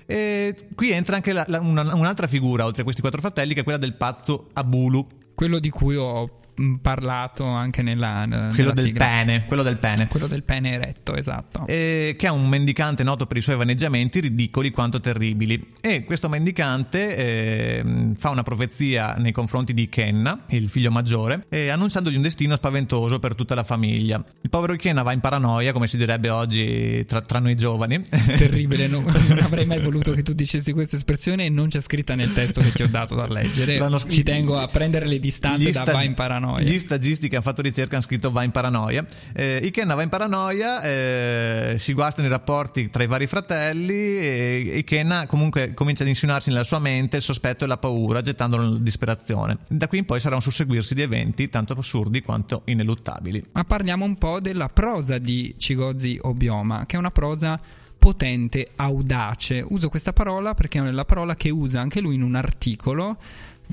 E 0.05 0.55
qui 0.75 0.91
entra 0.91 1.15
anche 1.15 1.31
la- 1.31 1.45
la- 1.47 1.61
una- 1.61 1.93
un'altra 1.95 2.27
figura 2.27 2.65
oltre 2.65 2.81
a 2.81 2.83
questi 2.83 2.99
quattro 3.01 3.21
fratelli 3.21 3.53
che 3.53 3.61
è 3.61 3.63
quella 3.63 3.77
del 3.79 3.93
pazzo 3.93 4.49
Abulu, 4.53 5.07
Quello 5.35 5.57
di 5.59 5.69
cui 5.71 5.95
ho 5.95 6.39
parlato 6.81 7.45
anche 7.45 7.81
nella, 7.81 8.25
nella 8.25 8.53
quello 8.53 8.71
del 8.71 8.85
sigla. 8.85 9.05
pene, 9.05 9.45
quello 9.45 9.63
del 9.63 9.77
pene. 9.77 10.07
Quello 10.07 10.27
del 10.27 10.43
pene 10.43 10.73
eretto, 10.73 11.15
esatto. 11.15 11.65
eh, 11.67 12.15
che 12.17 12.27
è 12.27 12.29
un 12.29 12.47
mendicante 12.47 13.03
noto 13.03 13.25
per 13.25 13.37
i 13.37 13.41
suoi 13.41 13.55
vaneggiamenti 13.55 14.19
ridicoli 14.19 14.71
quanto 14.71 14.99
terribili. 14.99 15.67
E 15.81 16.03
questo 16.03 16.29
mendicante 16.29 17.77
ehm, 17.79 18.15
fa 18.15 18.29
una 18.29 18.43
profezia 18.43 19.15
nei 19.15 19.31
confronti 19.31 19.73
di 19.73 19.89
Kenna, 19.89 20.45
il 20.49 20.69
figlio 20.69 20.91
maggiore, 20.91 21.45
eh, 21.49 21.69
annunciandogli 21.69 22.15
un 22.15 22.21
destino 22.21 22.55
spaventoso 22.55 23.19
per 23.19 23.35
tutta 23.35 23.55
la 23.55 23.63
famiglia. 23.63 24.23
Il 24.41 24.49
povero 24.49 24.75
Kenna 24.75 25.03
va 25.03 25.11
in 25.11 25.19
paranoia, 25.19 25.71
come 25.71 25.87
si 25.87 25.97
direbbe 25.97 26.29
oggi 26.29 27.05
tra, 27.05 27.21
tra 27.21 27.39
noi 27.39 27.55
giovani. 27.55 28.03
Terribile, 28.37 28.87
no- 28.87 29.01
non 29.01 29.39
avrei 29.39 29.65
mai 29.65 29.79
voluto 29.79 30.11
che 30.13 30.21
tu 30.21 30.33
dicessi 30.33 30.71
questa 30.73 30.95
espressione 30.95 31.45
e 31.45 31.49
non 31.49 31.69
c'è 31.69 31.79
scritta 31.79 32.15
nel 32.15 32.31
testo 32.33 32.61
che 32.61 32.71
ti 32.71 32.83
ho 32.83 32.87
dato 32.87 33.15
da 33.15 33.27
leggere. 33.27 33.77
L'hanno 33.77 33.99
Ci 33.99 34.23
tengo 34.23 34.57
a 34.57 34.67
prendere 34.67 35.07
le 35.07 35.19
distanze 35.19 35.71
da 35.71 35.83
va 35.83 36.03
in 36.03 36.13
paranoia. 36.13 36.42
Gli 36.59 36.79
stagisti 36.79 37.27
che 37.29 37.35
hanno 37.35 37.43
fatto 37.43 37.61
ricerca 37.61 37.95
hanno 37.95 38.03
scritto 38.03 38.31
va 38.31 38.43
in 38.43 38.51
paranoia. 38.51 39.05
Eh, 39.33 39.59
Ikenna 39.63 39.95
va 39.95 40.03
in 40.03 40.09
paranoia, 40.09 40.81
eh, 40.81 41.75
si 41.77 41.93
guastano 41.93 42.27
i 42.27 42.29
rapporti 42.29 42.89
tra 42.89 43.03
i 43.03 43.07
vari 43.07 43.27
fratelli 43.27 43.93
e 43.93 44.71
Ikenna 44.77 45.25
comunque 45.27 45.73
comincia 45.73 46.03
ad 46.03 46.09
insinuarsi 46.09 46.49
nella 46.49 46.63
sua 46.63 46.79
mente 46.79 47.17
il 47.17 47.21
sospetto 47.21 47.63
e 47.63 47.67
la 47.67 47.77
paura, 47.77 48.21
gettandolo 48.21 48.63
nella 48.63 48.79
disperazione. 48.79 49.57
Da 49.67 49.87
qui 49.87 49.99
in 49.99 50.05
poi 50.05 50.19
sarà 50.19 50.35
un 50.35 50.41
susseguirsi 50.41 50.93
di 50.93 51.01
eventi 51.01 51.49
tanto 51.49 51.73
assurdi 51.73 52.21
quanto 52.21 52.61
ineluttabili. 52.65 53.43
Ma 53.53 53.63
parliamo 53.63 54.05
un 54.05 54.17
po' 54.17 54.39
della 54.39 54.69
prosa 54.69 55.17
di 55.17 55.55
Chigozi 55.57 56.17
Obioma, 56.21 56.85
che 56.85 56.95
è 56.95 56.99
una 56.99 57.11
prosa 57.11 57.59
potente, 58.03 58.67
audace. 58.75 59.65
Uso 59.69 59.87
questa 59.87 60.11
parola 60.11 60.53
perché 60.53 60.79
è 60.79 60.91
la 60.91 61.05
parola 61.05 61.35
che 61.35 61.49
usa 61.49 61.79
anche 61.79 62.01
lui 62.01 62.15
in 62.15 62.21
un 62.21 62.35
articolo 62.35 63.17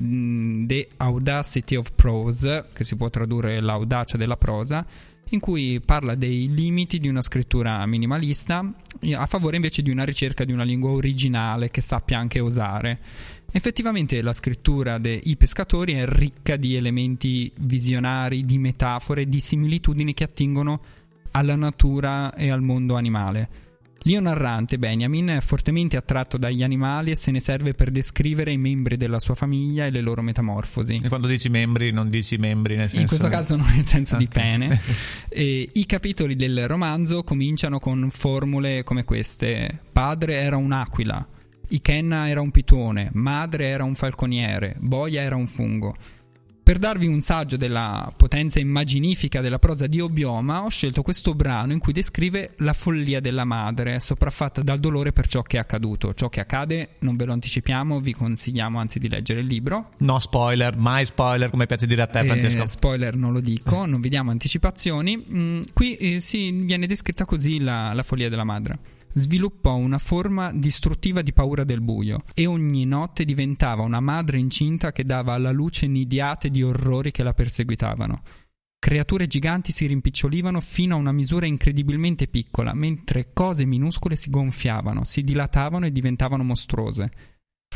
mh, 0.01 0.65
The 0.65 0.89
Audacity 0.97 1.75
of 1.75 1.91
Prose, 1.95 2.67
che 2.73 2.83
si 2.83 2.95
può 2.95 3.09
tradurre 3.09 3.59
l'audacia 3.59 4.17
della 4.17 4.37
prosa, 4.37 4.85
in 5.29 5.39
cui 5.39 5.79
parla 5.79 6.15
dei 6.15 6.53
limiti 6.53 6.97
di 6.97 7.07
una 7.07 7.21
scrittura 7.21 7.85
minimalista 7.85 8.69
a 9.13 9.25
favore 9.25 9.55
invece 9.55 9.81
di 9.81 9.89
una 9.89 10.03
ricerca 10.03 10.43
di 10.43 10.51
una 10.51 10.63
lingua 10.63 10.91
originale 10.91 11.69
che 11.69 11.79
sappia 11.81 12.19
anche 12.19 12.39
osare. 12.39 12.99
Effettivamente 13.49 14.21
la 14.21 14.33
scrittura 14.33 14.97
dei 14.97 15.35
pescatori 15.37 15.93
è 15.93 16.05
ricca 16.05 16.55
di 16.55 16.75
elementi 16.75 17.51
visionari, 17.59 18.45
di 18.45 18.57
metafore, 18.57 19.27
di 19.27 19.39
similitudini 19.39 20.13
che 20.13 20.23
attingono 20.23 20.81
alla 21.31 21.55
natura 21.55 22.33
e 22.33 22.49
al 22.49 22.61
mondo 22.61 22.95
animale. 22.95 23.49
L'io 24.03 24.19
narrante 24.19 24.79
Benjamin 24.79 25.27
è 25.27 25.41
fortemente 25.41 25.95
attratto 25.95 26.37
dagli 26.37 26.63
animali 26.63 27.11
e 27.11 27.15
se 27.15 27.29
ne 27.29 27.39
serve 27.39 27.75
per 27.75 27.91
descrivere 27.91 28.51
i 28.51 28.57
membri 28.57 28.97
della 28.97 29.19
sua 29.19 29.35
famiglia 29.35 29.85
e 29.85 29.91
le 29.91 30.01
loro 30.01 30.23
metamorfosi. 30.23 30.99
E 31.03 31.07
quando 31.07 31.27
dici 31.27 31.49
membri 31.49 31.91
non 31.91 32.09
dici 32.09 32.37
membri 32.37 32.75
nel 32.75 32.87
senso... 32.87 33.01
In 33.01 33.07
questo 33.07 33.27
caso 33.27 33.55
non 33.55 33.67
nel 33.75 33.85
senso 33.85 34.17
di 34.17 34.25
Ok. 34.25 34.31
pene. 34.31 34.81
E 35.29 35.69
I 35.73 35.85
capitoli 35.85 36.35
del 36.35 36.67
romanzo 36.67 37.23
cominciano 37.23 37.79
con 37.79 38.09
formule 38.09 38.83
come 38.83 39.03
queste: 39.03 39.79
Padre 39.91 40.35
era 40.35 40.57
un'aquila, 40.57 41.25
Ikenna 41.69 42.27
era 42.27 42.41
un 42.41 42.51
pitone, 42.51 43.09
madre 43.13 43.67
era 43.67 43.83
un 43.83 43.95
falconiere, 43.95 44.75
boia 44.79 45.21
era 45.21 45.35
un 45.35 45.47
fungo. 45.47 45.95
Per 46.63 46.77
darvi 46.77 47.07
un 47.07 47.21
saggio 47.21 47.57
della 47.57 48.13
potenza 48.15 48.59
immaginifica 48.59 49.41
della 49.41 49.57
prosa 49.57 49.87
di 49.87 49.99
Obioma, 49.99 50.63
ho 50.63 50.69
scelto 50.69 51.01
questo 51.01 51.33
brano 51.33 51.73
in 51.73 51.79
cui 51.79 51.91
descrive 51.91 52.53
la 52.57 52.71
follia 52.73 53.19
della 53.19 53.45
madre, 53.45 53.99
sopraffatta 53.99 54.61
dal 54.61 54.79
dolore 54.79 55.11
per 55.11 55.27
ciò 55.27 55.41
che 55.41 55.57
è 55.57 55.59
accaduto. 55.59 56.13
Ciò 56.13 56.29
che 56.29 56.39
accade, 56.39 56.95
non 56.99 57.15
ve 57.17 57.25
lo 57.25 57.33
anticipiamo, 57.33 57.99
vi 57.99 58.13
consigliamo 58.13 58.79
anzi 58.79 58.99
di 58.99 59.09
leggere 59.09 59.39
il 59.41 59.47
libro. 59.47 59.89
No 59.97 60.19
spoiler, 60.19 60.77
mai 60.77 61.05
spoiler 61.05 61.49
come 61.49 61.65
piace 61.65 61.87
dire 61.87 62.03
a 62.03 62.07
te 62.07 62.19
Eh, 62.19 62.25
Francesco. 62.25 62.67
spoiler 62.67 63.15
non 63.15 63.33
lo 63.33 63.39
dico, 63.39 63.85
non 63.87 63.99
vi 63.99 64.09
diamo 64.09 64.29
anticipazioni. 64.29 65.25
Mm, 65.33 65.61
qui 65.73 65.95
eh, 65.95 66.19
si 66.19 66.51
viene 66.51 66.85
descritta 66.85 67.25
così 67.25 67.59
la, 67.59 67.91
la 67.93 68.03
follia 68.03 68.29
della 68.29 68.43
madre. 68.45 68.77
Sviluppò 69.13 69.75
una 69.75 69.97
forma 69.97 70.51
distruttiva 70.53 71.21
di 71.21 71.33
paura 71.33 71.63
del 71.63 71.81
buio 71.81 72.23
e 72.33 72.45
ogni 72.45 72.85
notte 72.85 73.25
diventava 73.25 73.83
una 73.83 73.99
madre 73.99 74.37
incinta 74.37 74.91
che 74.91 75.03
dava 75.03 75.33
alla 75.33 75.51
luce 75.51 75.87
nidiate 75.87 76.49
di 76.49 76.63
orrori 76.63 77.11
che 77.11 77.23
la 77.23 77.33
perseguitavano. 77.33 78.21
Creature 78.79 79.27
giganti 79.27 79.71
si 79.71 79.85
rimpicciolivano 79.85 80.59
fino 80.59 80.95
a 80.95 80.97
una 80.97 81.11
misura 81.11 81.45
incredibilmente 81.45 82.27
piccola, 82.27 82.73
mentre 82.73 83.31
cose 83.31 83.65
minuscole 83.65 84.15
si 84.15 84.29
gonfiavano, 84.29 85.03
si 85.03 85.21
dilatavano 85.21 85.85
e 85.85 85.91
diventavano 85.91 86.43
mostruose 86.43 87.11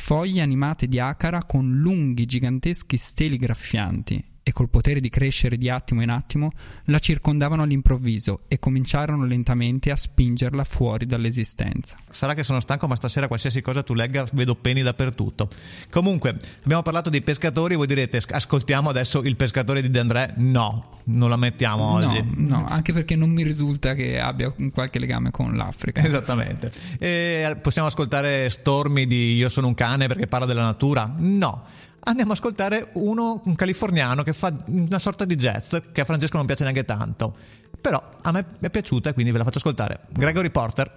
foglie 0.06 0.42
animate 0.42 0.88
di 0.88 1.00
acara 1.00 1.44
con 1.46 1.80
lunghi 1.80 2.26
giganteschi 2.26 2.96
steli 2.96 3.38
graffianti. 3.38 4.24
E 4.48 4.52
col 4.52 4.70
potere 4.70 5.00
di 5.00 5.10
crescere 5.10 5.58
di 5.58 5.70
attimo 5.72 6.04
in 6.04 6.12
attimo, 6.12 6.52
la 6.86 7.00
circondavano 7.00 7.64
all'improvviso 7.64 8.42
e 8.48 8.60
cominciarono 8.60 9.26
lentamente 9.26 9.90
a 9.90 9.96
spingerla 9.96 10.64
fuori 10.64 11.08
dall'esistenza. 11.08 11.98
Sarà 12.12 12.36
che 12.36 12.44
sono 12.44 12.60
stanco, 12.60 12.86
ma 12.86 12.96
stasera 12.96 13.28
qualsiasi 13.28 13.62
cosa 13.62 13.82
tu 13.82 13.96
legga 13.96 14.24
vedo 14.34 14.54
peni 14.54 14.84
dappertutto. 14.84 15.50
Comunque, 15.90 16.38
abbiamo 16.64 16.84
parlato 16.84 17.10
dei 17.10 17.24
pescatori, 17.24 17.74
voi 17.74 17.88
direte 17.88 18.22
ascoltiamo 18.30 18.88
adesso 18.88 19.24
il 19.24 19.36
pescatore 19.36 19.82
di 19.82 19.90
De 19.90 19.98
André? 19.98 20.36
No, 20.38 21.00
non 21.06 21.32
la 21.32 21.38
mettiamo 21.38 21.94
oggi. 21.94 22.24
No, 22.36 22.60
no, 22.60 22.68
anche 22.68 22.94
perché 22.94 23.16
non 23.16 23.32
mi 23.32 23.42
risulta 23.42 23.96
che 23.96 24.20
abbia 24.20 24.54
qualche 24.72 25.00
legame 25.00 25.32
con 25.32 25.56
l'Africa. 25.56 26.04
Esattamente. 26.06 26.72
E 27.00 27.58
possiamo 27.60 27.88
ascoltare 27.88 28.48
Stormy 28.52 29.08
di 29.08 29.34
Io 29.34 29.50
sono 29.50 29.66
un 29.66 29.74
cane 29.74 30.06
perché 30.06 30.28
parla 30.28 30.46
della 30.46 30.62
natura? 30.62 31.12
No 31.18 31.64
andiamo 32.06 32.32
ad 32.32 32.38
ascoltare 32.38 32.90
uno, 32.94 33.42
un 33.44 33.56
californiano 33.56 34.24
che 34.24 34.34
fa 34.34 34.54
una 34.68 35.00
sorta 35.00 35.26
di 35.26 35.36
jazz 35.36 35.76
che 35.92 36.02
a 36.02 36.06
Francesco 36.06 36.38
non 36.38 36.46
piace 36.46 36.64
neanche 36.64 36.86
tanto. 36.86 37.36
Però 37.80 38.02
a 38.22 38.32
me 38.32 38.46
è 38.60 38.70
piaciuta 38.70 39.14
quindi 39.14 39.32
ve 39.32 39.38
la 39.40 39.44
faccio 39.44 39.58
ascoltare. 39.60 40.02
Gregory 40.12 40.50
Porter, 40.50 40.92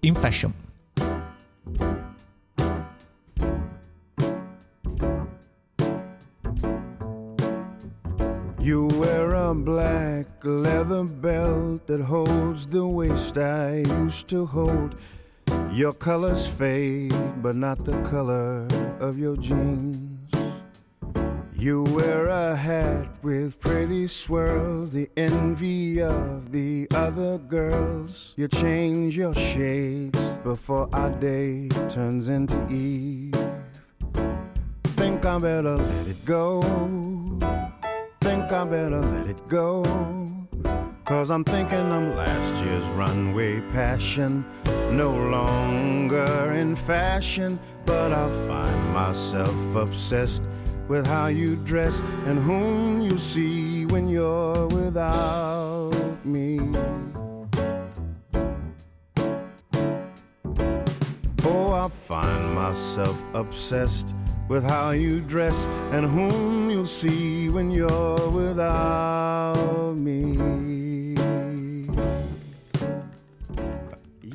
In 0.00 0.14
Fashion. 0.14 0.52
You 8.62 8.88
wear 8.98 9.34
a 9.34 9.54
black 9.54 10.44
leather 10.44 11.02
belt 11.04 11.86
that 11.86 12.00
holds 12.00 12.66
the 12.66 12.84
waist 12.84 13.38
I 13.38 13.82
used 14.04 14.28
to 14.28 14.44
hold. 14.44 14.96
Your 15.72 15.94
colors 15.94 16.46
fade, 16.46 17.14
but 17.40 17.56
not 17.56 17.84
the 17.84 17.98
color 18.02 18.66
of 19.00 19.18
your 19.18 19.36
jeans. 19.36 20.09
You 21.60 21.82
wear 21.90 22.28
a 22.28 22.56
hat 22.56 23.06
with 23.22 23.60
pretty 23.60 24.06
swirls, 24.06 24.92
the 24.92 25.10
envy 25.18 26.00
of 26.00 26.52
the 26.52 26.88
other 26.94 27.36
girls. 27.36 28.32
You 28.38 28.48
change 28.48 29.14
your 29.14 29.34
shades 29.34 30.18
before 30.42 30.88
our 30.94 31.10
day 31.10 31.68
turns 31.90 32.30
into 32.30 32.56
eve. 32.70 33.34
Think 34.96 35.26
I 35.26 35.38
better 35.38 35.76
let 35.76 36.06
it 36.06 36.24
go. 36.24 36.62
Think 38.22 38.50
I 38.50 38.64
better 38.64 39.02
let 39.02 39.26
it 39.26 39.46
go. 39.46 39.84
Cause 41.04 41.30
I'm 41.30 41.44
thinking 41.44 41.92
I'm 41.92 42.16
last 42.16 42.54
year's 42.64 42.86
runway 42.96 43.60
passion. 43.72 44.46
No 44.92 45.10
longer 45.10 46.52
in 46.54 46.74
fashion, 46.74 47.60
but 47.84 48.12
I 48.12 48.26
find 48.48 48.94
myself 48.94 49.74
obsessed 49.76 50.42
with 50.90 51.06
how 51.06 51.28
you 51.28 51.54
dress 51.54 52.00
and 52.26 52.36
whom 52.40 53.00
you 53.00 53.16
see 53.16 53.86
when 53.86 54.08
you're 54.08 54.66
without 54.66 55.92
me. 56.24 56.58
Oh, 61.44 61.72
I 61.72 61.88
find 62.08 62.54
myself 62.56 63.16
obsessed 63.34 64.16
with 64.48 64.64
how 64.64 64.90
you 64.90 65.20
dress 65.20 65.64
and 65.92 66.04
whom 66.04 66.68
you'll 66.70 66.86
see 66.86 67.48
when 67.48 67.70
you're 67.70 68.28
without 68.30 69.94
me. 69.96 71.09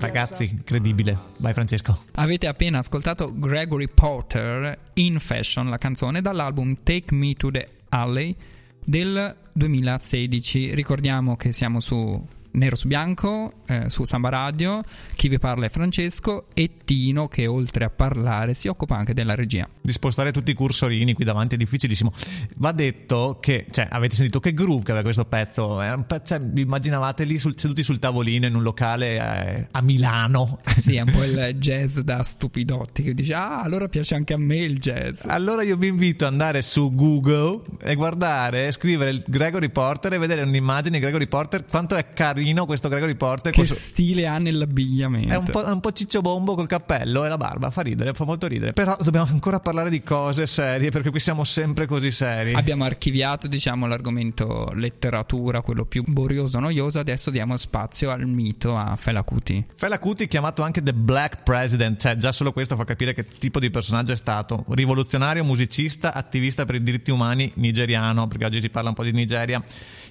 Ragazzi, 0.05 0.49
incredibile. 0.49 1.17
Vai 1.37 1.53
Francesco. 1.53 2.05
Avete 2.13 2.47
appena 2.47 2.77
ascoltato 2.77 3.33
Gregory 3.35 3.87
Porter 3.87 4.77
in 4.95 5.19
Fashion, 5.19 5.69
la 5.69 5.77
canzone 5.77 6.21
dall'album 6.21 6.77
Take 6.83 7.13
Me 7.15 7.33
to 7.33 7.49
the 7.49 7.67
Alley 7.89 8.35
del 8.83 9.35
2016. 9.53 10.75
Ricordiamo 10.75 11.35
che 11.35 11.51
siamo 11.51 11.79
su 11.79 12.23
nero 12.55 12.75
su 12.75 12.87
bianco 12.87 13.53
eh, 13.67 13.89
su 13.89 14.03
Samba 14.03 14.29
Radio. 14.29 14.83
Chi 15.15 15.27
vi 15.27 15.37
parla 15.37 15.65
è 15.65 15.69
Francesco 15.69 16.47
e 16.53 16.71
Tino 16.83 17.27
che 17.27 17.47
oltre 17.47 17.85
a 17.85 17.89
parlare 17.89 18.53
si 18.53 18.67
occupa 18.67 18.95
anche 18.95 19.13
della 19.13 19.35
regia. 19.35 19.67
Di 19.81 19.91
spostare 19.91 20.31
tutti 20.31 20.51
i 20.51 20.53
cursorini 20.53 21.13
qui 21.13 21.23
davanti 21.23 21.55
è 21.55 21.57
difficilissimo. 21.57 22.13
Va 22.57 22.71
detto 22.71 23.37
che, 23.41 23.65
cioè, 23.71 23.87
avete 23.89 24.15
sentito 24.15 24.39
che 24.39 24.53
groove 24.53 24.83
che 24.83 24.91
aveva 24.91 25.03
questo 25.03 25.25
pezzo. 25.25 25.77
pezzo 26.07 26.25
cioè, 26.25 26.41
vi 26.41 26.61
immaginavate 26.61 27.23
lì 27.23 27.37
sul, 27.37 27.53
seduti 27.57 27.83
sul 27.83 27.99
tavolino 27.99 28.45
in 28.45 28.55
un 28.55 28.63
locale 28.63 29.15
eh, 29.15 29.67
a 29.71 29.81
Milano. 29.81 30.59
Sì, 30.75 30.97
è 30.97 31.01
un 31.01 31.11
po' 31.11 31.23
il 31.23 31.55
jazz 31.57 31.99
da 31.99 32.21
stupidotti 32.21 33.01
che 33.01 33.13
dice 33.13 33.33
ah 33.33 33.61
allora 33.61 33.87
piace 33.87 34.13
anche 34.13 34.33
a 34.33 34.37
me 34.37 34.57
il 34.57 34.77
jazz. 34.77 35.23
Allora 35.25 35.63
io 35.63 35.77
vi 35.77 35.87
invito 35.87 36.25
ad 36.25 36.33
andare 36.33 36.61
su 36.61 36.93
Google 36.93 37.61
e 37.81 37.95
guardare, 37.95 38.71
scrivere 38.73 39.09
il 39.11 39.23
Gregory 39.25 39.69
Porter 39.69 40.13
e 40.13 40.17
vedere 40.17 40.41
un'immagine 40.41 40.97
di 40.97 41.01
Gregory 41.01 41.27
Porter 41.27 41.63
quanto 41.65 41.95
è 41.95 42.11
carino 42.11 42.44
carino 42.45 42.65
questo 42.67 42.89
Gregory 42.89 43.15
Porter. 43.15 43.51
Che 43.51 43.57
questo... 43.57 43.75
stile 43.75 44.27
ha 44.27 44.37
nell'abbigliamento? 44.37 45.33
È 45.33 45.37
un 45.37 45.45
po', 45.45 45.65
un 45.65 45.79
po' 45.79 45.91
ciccio 45.91 46.21
bombo 46.21 46.53
col 46.53 46.67
cappello 46.67 47.25
e 47.25 47.27
la 47.27 47.37
barba, 47.37 47.71
fa 47.71 47.81
ridere, 47.81 48.13
fa 48.13 48.23
molto 48.23 48.45
ridere. 48.45 48.73
Però 48.73 48.95
dobbiamo 49.01 49.27
ancora 49.31 49.59
parlare 49.59 49.89
di 49.89 50.03
cose 50.03 50.45
serie 50.45 50.91
perché 50.91 51.09
qui 51.09 51.19
siamo 51.19 51.43
sempre 51.43 51.87
così 51.87 52.11
seri. 52.11 52.53
Abbiamo 52.53 52.83
archiviato, 52.83 53.47
diciamo, 53.47 53.87
l'argomento 53.87 54.71
letteratura, 54.75 55.61
quello 55.61 55.85
più 55.85 56.03
borioso, 56.05 56.59
noioso. 56.59 56.99
Adesso 56.99 57.31
diamo 57.31 57.57
spazio 57.57 58.11
al 58.11 58.27
mito 58.27 58.77
a 58.77 58.95
Fela 58.95 59.23
Kuti. 59.23 59.65
Fela 59.75 59.97
Kuti, 59.97 60.27
chiamato 60.27 60.61
anche 60.61 60.83
The 60.83 60.93
Black 60.93 61.41
President, 61.43 61.99
cioè 61.99 62.15
già 62.15 62.31
solo 62.31 62.51
questo 62.51 62.75
fa 62.75 62.85
capire 62.85 63.13
che 63.13 63.27
tipo 63.27 63.59
di 63.59 63.71
personaggio 63.71 64.11
è 64.11 64.15
stato. 64.15 64.63
Rivoluzionario, 64.69 65.43
musicista, 65.43 66.13
attivista 66.13 66.65
per 66.65 66.75
i 66.75 66.83
diritti 66.83 67.09
umani 67.09 67.51
nigeriano, 67.55 68.27
perché 68.27 68.45
oggi 68.45 68.61
si 68.61 68.69
parla 68.69 68.89
un 68.89 68.95
po' 68.95 69.03
di 69.03 69.11
Nigeria, 69.11 69.63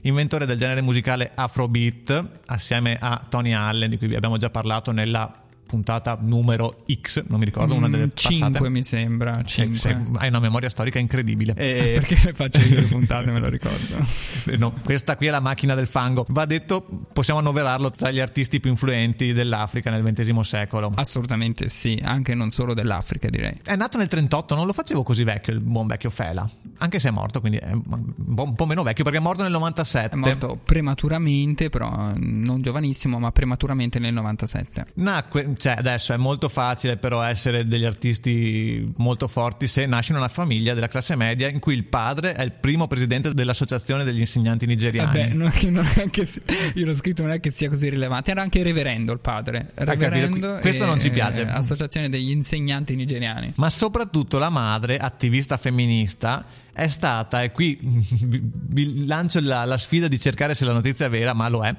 inventore 0.02 0.46
del 0.46 0.58
genere 0.58 0.80
musicale 0.80 1.30
Afrobeat, 1.34 2.23
assieme 2.46 2.96
a 3.00 3.20
Tony 3.28 3.52
Allen, 3.52 3.90
di 3.90 3.98
cui 3.98 4.14
abbiamo 4.14 4.36
già 4.36 4.50
parlato 4.50 4.92
nella 4.92 5.42
puntata 5.66 6.16
numero 6.20 6.84
X, 6.90 7.24
non 7.28 7.38
mi 7.38 7.44
ricordo, 7.44 7.74
una 7.74 7.88
delle 7.88 8.10
5 8.14 8.50
passate. 8.50 8.68
mi 8.68 8.82
sembra. 8.82 9.42
5. 9.42 9.76
Se, 9.76 9.88
se, 9.88 9.96
hai 10.18 10.28
una 10.28 10.40
memoria 10.40 10.68
storica 10.68 10.98
incredibile. 10.98 11.54
E... 11.56 11.92
Perché 11.94 12.18
le 12.24 12.32
faccio 12.32 12.60
io 12.60 12.80
le 12.80 12.86
puntate, 12.86 13.30
me 13.30 13.40
lo 13.40 13.48
ricordo. 13.48 13.96
no, 14.56 14.72
questa 14.82 15.16
qui 15.16 15.26
è 15.26 15.30
la 15.30 15.40
macchina 15.40 15.74
del 15.74 15.86
fango. 15.86 16.24
Va 16.28 16.44
detto, 16.44 16.86
possiamo 17.12 17.40
annoverarlo 17.40 17.90
tra 17.90 18.10
gli 18.10 18.20
artisti 18.20 18.60
più 18.60 18.70
influenti 18.70 19.32
dell'Africa 19.32 19.90
nel 19.90 20.02
XX 20.02 20.40
secolo. 20.40 20.92
Assolutamente 20.94 21.68
sì, 21.68 22.00
anche 22.02 22.34
non 22.34 22.50
solo 22.50 22.74
dell'Africa 22.74 23.28
direi. 23.28 23.60
È 23.62 23.76
nato 23.76 23.98
nel 23.98 24.08
38, 24.08 24.54
non 24.54 24.66
lo 24.66 24.72
facevo 24.72 25.02
così 25.02 25.24
vecchio 25.24 25.52
il 25.52 25.60
buon 25.60 25.86
vecchio 25.86 26.10
Fela, 26.10 26.48
anche 26.78 26.98
se 26.98 27.08
è 27.08 27.10
morto, 27.10 27.40
quindi 27.40 27.58
è 27.58 27.72
un 27.72 28.54
po' 28.54 28.66
meno 28.66 28.82
vecchio 28.82 29.04
perché 29.04 29.18
è 29.18 29.22
morto 29.22 29.42
nel 29.42 29.52
97. 29.52 30.14
È 30.14 30.18
morto 30.18 30.58
prematuramente, 30.62 31.70
però 31.70 32.12
non 32.14 32.62
giovanissimo, 32.62 33.18
ma 33.18 33.32
prematuramente 33.32 33.98
nel 33.98 34.12
97. 34.12 34.86
Nacque 34.94 35.53
cioè 35.56 35.74
adesso 35.76 36.12
è 36.12 36.16
molto 36.16 36.48
facile 36.48 36.96
però 36.96 37.22
essere 37.22 37.66
degli 37.66 37.84
artisti 37.84 38.92
molto 38.96 39.28
forti 39.28 39.66
se 39.66 39.86
nasci 39.86 40.12
in 40.12 40.18
una 40.18 40.28
famiglia 40.28 40.74
della 40.74 40.88
classe 40.88 41.16
media 41.16 41.48
in 41.48 41.58
cui 41.58 41.74
il 41.74 41.84
padre 41.84 42.34
è 42.34 42.42
il 42.42 42.52
primo 42.52 42.86
presidente 42.86 43.32
dell'associazione 43.32 44.04
degli 44.04 44.20
insegnanti 44.20 44.66
nigeriani. 44.66 45.06
Vabbè, 45.06 45.34
non, 45.34 45.52
non 45.70 45.84
sia, 45.84 46.42
io 46.74 46.86
l'ho 46.86 46.94
scritto 46.94 47.22
non 47.22 47.32
è 47.32 47.40
che 47.40 47.50
sia 47.50 47.68
così 47.68 47.88
rilevante, 47.88 48.30
era 48.30 48.42
anche 48.42 48.62
reverendo 48.62 49.12
il 49.12 49.20
padre. 49.20 49.70
Reverendo 49.74 50.58
Questo 50.60 50.84
non 50.84 51.00
ci 51.00 51.10
piace. 51.10 51.46
Associazione 51.46 52.08
degli 52.08 52.30
insegnanti 52.30 52.94
nigeriani. 52.94 53.52
Ma 53.56 53.70
soprattutto 53.70 54.38
la 54.38 54.48
madre, 54.48 54.98
attivista 54.98 55.56
femminista, 55.56 56.44
è 56.72 56.88
stata, 56.88 57.42
e 57.42 57.52
qui 57.52 57.78
vi 57.80 59.06
lancio 59.06 59.40
la, 59.40 59.64
la, 59.64 59.76
sfida 59.76 60.08
di 60.08 60.18
cercare 60.18 60.54
se 60.54 60.64
la 60.64 60.72
notizia 60.72 61.06
è 61.06 61.08
vera, 61.08 61.32
ma 61.32 61.48
lo 61.48 61.64
è, 61.64 61.74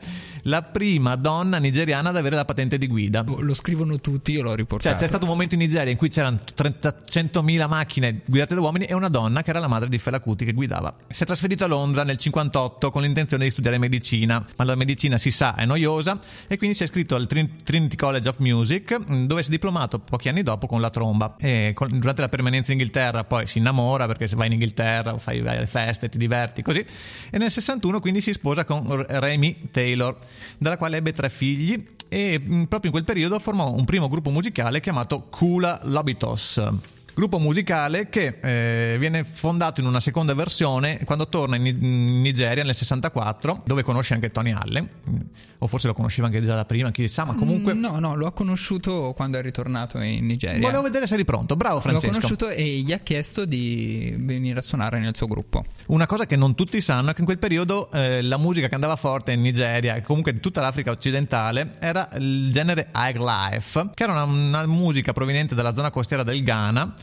la 0.48 0.62
prima 0.62 1.16
donna 1.16 1.58
nigeriana 1.58 2.10
ad 2.10 2.18
avere 2.18 2.36
la 2.36 2.46
patente 2.46 2.78
di 2.78 2.88
guida. 2.88 3.24
Lo 3.26 3.54
scrivono 3.54 4.00
tutti, 4.00 4.34
io 4.34 4.44
l'ho 4.44 4.54
riportato. 4.54 4.90
Cioè, 4.90 5.00
c'è 5.00 5.08
stato 5.08 5.26
un 5.26 5.32
momento 5.32 5.56
in 5.56 5.62
Nigeria 5.62 5.92
in 5.92 5.98
cui 5.98 6.10
c'erano 6.10 6.40
30, 6.54 6.98
100.000 7.10 7.68
macchine 7.68 8.22
guidate 8.26 8.56
da 8.56 8.62
uomini 8.62 8.86
e 8.86 8.94
una 8.94 9.10
donna 9.10 9.42
che 9.42 9.50
era 9.50 9.60
la 9.60 9.68
madre 9.68 9.90
di 9.90 9.98
Fela 9.98 10.20
Kuti 10.20 10.46
che 10.46 10.54
guidava. 10.54 10.96
Si 11.10 11.24
è 11.24 11.26
trasferito 11.26 11.64
a 11.64 11.68
Londra 11.68 12.04
nel 12.04 12.18
58 12.18 12.92
con 12.92 13.02
l'intenzione 13.02 13.46
di 13.46 13.50
studiare 13.50 13.78
medicina, 13.78 14.46
ma 14.56 14.64
la 14.64 14.76
medicina 14.76 15.18
si 15.18 15.32
sa 15.32 15.56
è 15.56 15.66
noiosa 15.66 16.18
e 16.48 16.58
quindi 16.58 16.76
si 16.76 16.84
è 16.84 16.86
iscritto 16.86 17.16
al 17.16 17.28
Trinity 17.28 17.96
College 17.96 18.30
of 18.30 18.38
Music 18.40 19.26
dove 19.26 19.42
si 19.42 19.50
è 19.50 19.52
diplomato 19.52 20.00
pochi 20.00 20.30
anni 20.30 20.44
dopo 20.44 20.68
con 20.68 20.80
la 20.80 20.90
tromba. 20.90 21.36
E 21.40 21.72
con, 21.74 21.90
durante 22.00 22.22
la 22.22 22.30
permanenza 22.30 22.72
in 22.72 22.80
Inghilterra 22.80 23.24
poi 23.24 23.48
si 23.48 23.58
innamora 23.58 24.06
perché 24.06 24.28
se 24.28 24.36
vai 24.36 24.48
in 24.48 24.54
Inghilterra 24.54 25.18
fai 25.18 25.42
le 25.42 25.68
feste, 25.68 26.10
ti 26.10 26.18
diverti 26.18 26.62
così. 26.62 26.86
E 27.32 27.38
nel 27.38 27.50
61 27.50 28.00
quindi 28.00 28.22
si 28.22 28.32
sposa 28.32 28.64
con 28.64 29.06
Remy 29.08 29.70
Taylor, 29.72 30.18
dalla 30.58 30.78
quale 30.78 30.98
ebbe 30.98 31.14
tre 31.14 31.30
figli 31.30 31.94
e 32.08 32.40
mm, 32.40 32.64
proprio 32.64 32.92
in 32.92 32.92
quel 32.92 33.04
periodo 33.04 33.40
formò 33.40 33.74
un 33.74 33.86
primo 33.86 34.08
gruppo 34.08 34.30
musicale 34.30 34.80
chiamato 34.80 35.28
Kula 35.30 35.82
Lobitos. 35.84 36.62
Gruppo 37.16 37.40
musicale 37.40 38.10
che 38.10 38.38
eh, 38.42 38.98
viene 39.00 39.24
fondato 39.24 39.80
in 39.80 39.88
una 39.88 40.00
seconda 40.02 40.34
versione 40.34 41.00
quando 41.06 41.28
torna 41.30 41.56
in, 41.56 41.62
Ni- 41.64 41.70
in 41.80 42.22
Nigeria 42.22 42.64
nel 42.64 42.76
64, 42.76 43.64
dove 43.66 43.84
conosce 43.84 44.14
anche 44.14 44.32
Tony 44.32 44.52
Allen, 44.52 44.88
o 45.60 45.68
forse 45.68 45.88
lo 45.88 45.94
conosceva 45.94 46.28
anche 46.28 46.44
già 46.44 46.56
da 46.56 46.66
prima, 46.66 46.92
chi 46.92 47.08
sa, 47.08 47.24
ma 47.24 47.34
comunque... 47.36 47.74
Mm, 47.74 47.80
No, 47.86 48.00
no, 48.00 48.16
l'ho 48.16 48.32
conosciuto 48.34 49.14
quando 49.16 49.38
è 49.38 49.42
ritornato 49.42 50.00
in 50.02 50.26
Nigeria. 50.26 50.60
Volevo 50.60 50.82
vedere 50.82 51.08
se 51.08 51.14
eri 51.14 51.24
pronto. 51.24 51.56
Bravo 51.56 51.76
L'ho 51.76 51.82
Francesco. 51.82 52.12
conosciuto 52.14 52.50
e 52.50 52.64
gli 52.80 52.92
ha 52.92 52.98
chiesto 53.00 53.46
di 53.46 54.14
venire 54.18 54.60
a 54.60 54.62
suonare 54.62 55.00
nel 55.00 55.16
suo 55.16 55.28
gruppo. 55.28 55.64
Una 55.88 56.06
cosa 56.08 56.26
che 56.26 56.36
non 56.36 56.54
tutti 56.56 56.82
sanno 56.82 57.12
è 57.12 57.14
che 57.14 57.20
in 57.20 57.26
quel 57.26 57.38
periodo 57.40 57.90
eh, 57.92 58.22
la 58.22 58.38
musica 58.38 58.68
che 58.68 58.74
andava 58.76 58.96
forte 58.98 59.32
in 59.32 59.42
Nigeria 59.42 59.96
e 59.96 60.02
comunque 60.02 60.32
in 60.32 60.40
tutta 60.42 60.62
l'Africa 60.62 60.92
occidentale 60.92 61.72
era 61.80 62.10
il 62.18 62.52
genere 62.52 62.90
high 62.94 63.18
life, 63.18 63.90
che 63.94 64.04
era 64.04 64.12
una, 64.12 64.24
una 64.24 64.66
musica 64.66 65.14
proveniente 65.14 65.56
dalla 65.56 65.74
zona 65.74 65.92
costiera 65.92 66.24
del 66.24 66.44
Ghana 66.44 66.94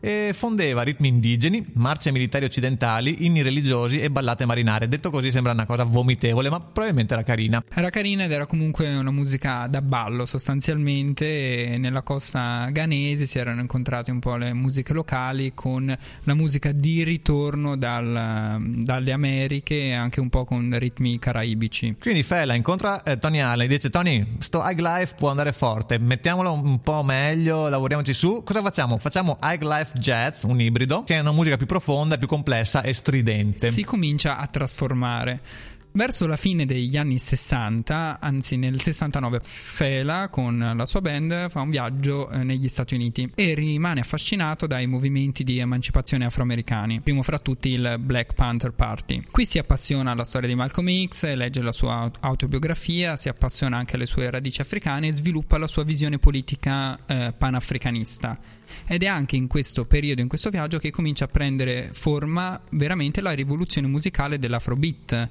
e 0.00 0.32
fondeva 0.34 0.82
ritmi 0.82 1.08
indigeni, 1.08 1.64
marce 1.74 2.10
militari 2.10 2.44
occidentali, 2.44 3.26
inni 3.26 3.42
religiosi 3.42 4.00
e 4.00 4.10
ballate 4.10 4.44
marinare. 4.44 4.88
Detto 4.88 5.10
così 5.10 5.30
sembra 5.30 5.52
una 5.52 5.66
cosa 5.66 5.84
vomitevole, 5.84 6.50
ma 6.50 6.60
probabilmente 6.60 7.14
era 7.14 7.22
carina. 7.22 7.62
Era 7.72 7.90
carina 7.90 8.24
ed 8.24 8.32
era 8.32 8.46
comunque 8.46 8.94
una 8.94 9.10
musica 9.10 9.66
da 9.68 9.82
ballo 9.82 10.26
sostanzialmente. 10.26 11.76
nella 11.78 12.02
costa 12.02 12.68
ghanese 12.70 13.26
si 13.26 13.38
erano 13.38 13.60
incontrate 13.60 14.10
un 14.10 14.18
po' 14.18 14.36
le 14.36 14.52
musiche 14.52 14.92
locali 14.92 15.52
con 15.54 15.96
la 16.22 16.34
musica 16.34 16.72
di 16.72 17.02
ritorno 17.02 17.76
dal- 17.76 18.60
dalle 18.78 19.12
Americhe 19.12 19.74
e 19.74 19.92
anche 19.92 20.20
un 20.20 20.28
po' 20.28 20.44
con 20.44 20.74
ritmi 20.78 21.18
caraibici. 21.18 21.96
Quindi 22.00 22.22
Fela 22.22 22.54
incontra 22.54 23.02
eh, 23.02 23.18
Tony 23.18 23.40
Allen 23.40 23.66
e 23.66 23.68
dice 23.68 23.90
Tony, 23.90 24.26
sto 24.38 24.62
high 24.64 24.78
life 24.80 25.14
può 25.16 25.30
andare 25.30 25.52
forte, 25.52 25.98
mettiamolo 25.98 26.52
un 26.52 26.80
po' 26.80 27.02
meglio, 27.02 27.68
lavoriamoci 27.68 28.12
su. 28.12 28.42
Cosa 28.44 28.62
facciamo? 28.62 28.98
Facciamo 28.98 29.38
high 29.42 29.62
life 29.62 29.85
jazz, 29.94 30.44
un 30.44 30.60
ibrido, 30.60 31.04
che 31.04 31.14
è 31.14 31.20
una 31.20 31.32
musica 31.32 31.56
più 31.56 31.66
profonda, 31.66 32.18
più 32.18 32.28
complessa 32.28 32.82
e 32.82 32.92
stridente. 32.92 33.70
Si 33.70 33.84
comincia 33.84 34.38
a 34.38 34.46
trasformare. 34.46 35.40
Verso 35.96 36.26
la 36.26 36.36
fine 36.36 36.66
degli 36.66 36.98
anni 36.98 37.18
60, 37.18 38.18
anzi 38.20 38.58
nel 38.58 38.78
69, 38.78 39.40
Fela 39.42 40.28
con 40.28 40.74
la 40.76 40.84
sua 40.84 41.00
band 41.00 41.48
fa 41.48 41.62
un 41.62 41.70
viaggio 41.70 42.28
eh, 42.28 42.44
negli 42.44 42.68
Stati 42.68 42.94
Uniti 42.94 43.32
e 43.34 43.54
rimane 43.54 44.00
affascinato 44.00 44.66
dai 44.66 44.86
movimenti 44.86 45.42
di 45.42 45.58
emancipazione 45.58 46.26
afroamericani, 46.26 47.00
primo 47.00 47.22
fra 47.22 47.38
tutti 47.38 47.70
il 47.70 47.96
Black 47.98 48.34
Panther 48.34 48.72
Party. 48.72 49.22
Qui 49.30 49.46
si 49.46 49.58
appassiona 49.58 50.10
alla 50.10 50.24
storia 50.24 50.48
di 50.48 50.54
Malcolm 50.54 51.06
X, 51.06 51.32
legge 51.32 51.62
la 51.62 51.72
sua 51.72 51.94
aut- 51.94 52.18
autobiografia, 52.20 53.16
si 53.16 53.30
appassiona 53.30 53.78
anche 53.78 53.96
alle 53.96 54.04
sue 54.04 54.28
radici 54.28 54.60
africane 54.60 55.06
e 55.06 55.12
sviluppa 55.14 55.56
la 55.56 55.66
sua 55.66 55.84
visione 55.84 56.18
politica 56.18 56.98
eh, 57.06 57.32
panafricanista. 57.32 58.38
Ed 58.88 59.02
è 59.02 59.06
anche 59.06 59.36
in 59.36 59.48
questo 59.48 59.84
periodo, 59.84 60.20
in 60.20 60.28
questo 60.28 60.50
viaggio, 60.50 60.78
che 60.78 60.90
comincia 60.90 61.24
a 61.24 61.28
prendere 61.28 61.90
forma 61.92 62.60
veramente 62.70 63.20
la 63.20 63.32
rivoluzione 63.32 63.88
musicale 63.88 64.38
dell'Afrobeat, 64.38 65.28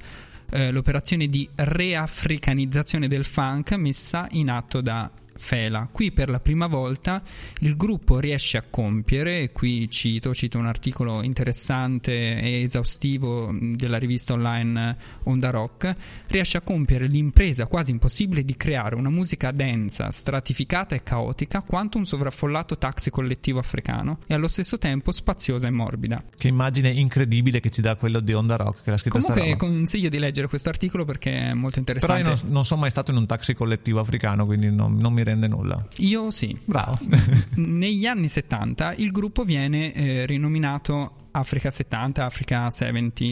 eh, 0.49 0.71
l'operazione 0.71 1.27
di 1.27 1.47
reafricanizzazione 1.55 3.07
del 3.07 3.23
funk 3.23 3.71
messa 3.73 4.27
in 4.31 4.49
atto 4.49 4.81
da 4.81 5.09
Fela. 5.37 5.87
Qui 5.91 6.11
per 6.11 6.29
la 6.29 6.39
prima 6.39 6.67
volta 6.67 7.21
il 7.59 7.75
gruppo 7.75 8.19
riesce 8.19 8.57
a 8.57 8.63
compiere, 8.69 9.41
e 9.41 9.51
qui 9.51 9.89
cito, 9.89 10.33
cito 10.33 10.57
un 10.57 10.65
articolo 10.65 11.23
interessante 11.23 12.39
e 12.39 12.61
esaustivo 12.61 13.53
della 13.53 13.97
rivista 13.97 14.33
online 14.33 14.97
Onda 15.23 15.49
Rock, 15.49 15.95
riesce 16.27 16.57
a 16.57 16.61
compiere 16.61 17.07
l'impresa 17.07 17.67
quasi 17.67 17.91
impossibile 17.91 18.43
di 18.43 18.55
creare 18.55 18.95
una 18.95 19.09
musica 19.09 19.51
densa, 19.51 20.11
stratificata 20.11 20.95
e 20.95 21.03
caotica 21.03 21.61
quanto 21.61 21.97
un 21.97 22.05
sovraffollato 22.05 22.77
taxi 22.77 23.09
collettivo 23.09 23.59
africano 23.59 24.19
e 24.27 24.33
allo 24.33 24.47
stesso 24.47 24.77
tempo 24.77 25.11
spaziosa 25.11 25.67
e 25.67 25.71
morbida. 25.71 26.23
Che 26.37 26.47
immagine 26.47 26.89
incredibile 26.89 27.59
che 27.59 27.69
ci 27.69 27.81
dà 27.81 27.95
quello 27.95 28.19
di 28.19 28.33
Onda 28.33 28.55
Rock 28.55 28.83
che 28.83 28.91
l'ha 28.91 28.97
scritto 28.97 29.19
sta 29.19 29.33
Comunque 29.33 29.57
consiglio 29.57 30.09
di 30.09 30.19
leggere 30.19 30.47
questo 30.47 30.69
articolo 30.69 31.05
perché 31.05 31.49
è 31.49 31.53
molto 31.53 31.81
Però 31.81 31.97
interessante. 31.97 32.29
io 32.29 32.37
non, 32.43 32.53
non 32.53 32.65
sono 32.65 32.81
mai 32.81 32.89
stato 32.89 33.11
in 33.11 33.17
un 33.17 33.25
taxi 33.25 33.53
collettivo 33.53 33.99
africano, 33.99 34.45
quindi 34.45 34.71
non, 34.71 34.95
non 34.95 35.13
mi 35.13 35.23
rende 35.25 35.47
nulla. 35.47 35.85
Io 35.97 36.31
sì. 36.31 36.57
Bravo. 36.63 36.97
Negli 37.55 38.05
anni 38.05 38.29
70 38.29 38.95
il 38.97 39.11
gruppo 39.11 39.43
viene 39.43 39.93
eh, 39.93 40.25
rinominato 40.25 41.27
Africa 41.31 41.69
70, 41.69 42.23
Africa 42.23 42.71
70 42.71 43.23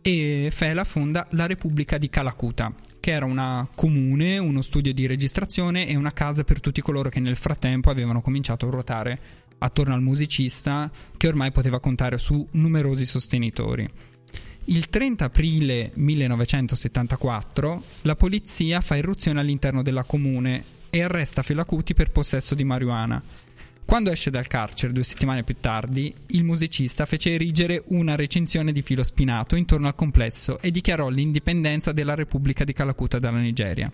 e 0.00 0.48
Fela 0.52 0.84
fonda 0.84 1.26
la 1.32 1.46
Repubblica 1.46 1.98
di 1.98 2.08
Calacuta, 2.08 2.72
che 3.00 3.10
era 3.10 3.24
una 3.26 3.68
comune, 3.74 4.38
uno 4.38 4.62
studio 4.62 4.94
di 4.94 5.06
registrazione 5.06 5.86
e 5.88 5.96
una 5.96 6.12
casa 6.12 6.44
per 6.44 6.60
tutti 6.60 6.80
coloro 6.80 7.08
che 7.08 7.20
nel 7.20 7.36
frattempo 7.36 7.90
avevano 7.90 8.20
cominciato 8.20 8.66
a 8.66 8.70
ruotare 8.70 9.18
attorno 9.58 9.94
al 9.94 10.02
musicista 10.02 10.90
che 11.16 11.28
ormai 11.28 11.50
poteva 11.50 11.80
contare 11.80 12.18
su 12.18 12.46
numerosi 12.52 13.04
sostenitori. 13.04 13.88
Il 14.66 14.88
30 14.88 15.24
aprile 15.24 15.92
1974 15.94 17.82
la 18.02 18.16
polizia 18.16 18.80
fa 18.80 18.96
irruzione 18.96 19.40
all'interno 19.40 19.82
della 19.82 20.02
comune 20.02 20.64
e 20.96 21.02
arresta 21.02 21.42
Felacuti 21.42 21.94
per 21.94 22.10
possesso 22.10 22.54
di 22.54 22.64
marijuana. 22.64 23.22
Quando 23.84 24.10
esce 24.10 24.30
dal 24.30 24.48
carcere 24.48 24.92
due 24.92 25.04
settimane 25.04 25.44
più 25.44 25.56
tardi, 25.60 26.12
il 26.28 26.42
musicista 26.42 27.06
fece 27.06 27.34
erigere 27.34 27.84
una 27.88 28.16
recinzione 28.16 28.72
di 28.72 28.82
filo 28.82 29.04
spinato 29.04 29.54
intorno 29.54 29.86
al 29.86 29.94
complesso 29.94 30.58
e 30.60 30.70
dichiarò 30.70 31.08
l'indipendenza 31.08 31.92
della 31.92 32.14
Repubblica 32.14 32.64
di 32.64 32.72
Calacuta 32.72 33.18
dalla 33.18 33.38
Nigeria. 33.38 33.92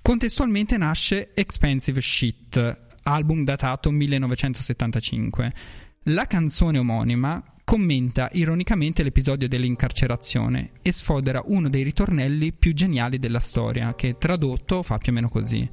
Contestualmente 0.00 0.78
nasce 0.78 1.32
Expensive 1.34 2.00
Shit, 2.00 2.78
album 3.02 3.44
datato 3.44 3.90
1975. 3.90 5.52
La 6.04 6.26
canzone 6.26 6.78
omonima 6.78 7.51
commenta 7.72 8.28
ironicamente 8.32 9.02
l'episodio 9.02 9.48
dell'incarcerazione 9.48 10.72
e 10.82 10.92
sfodera 10.92 11.40
uno 11.46 11.70
dei 11.70 11.82
ritornelli 11.82 12.52
più 12.52 12.74
geniali 12.74 13.18
della 13.18 13.40
storia, 13.40 13.94
che 13.94 14.18
tradotto 14.18 14.82
fa 14.82 14.98
più 14.98 15.10
o 15.10 15.14
meno 15.14 15.30
così. 15.30 15.66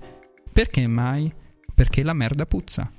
Perché 0.54 0.88
mai? 0.88 1.30
Perché 1.76 2.02
la 2.04 2.14
merda 2.14 2.46
puzza. 2.46 2.90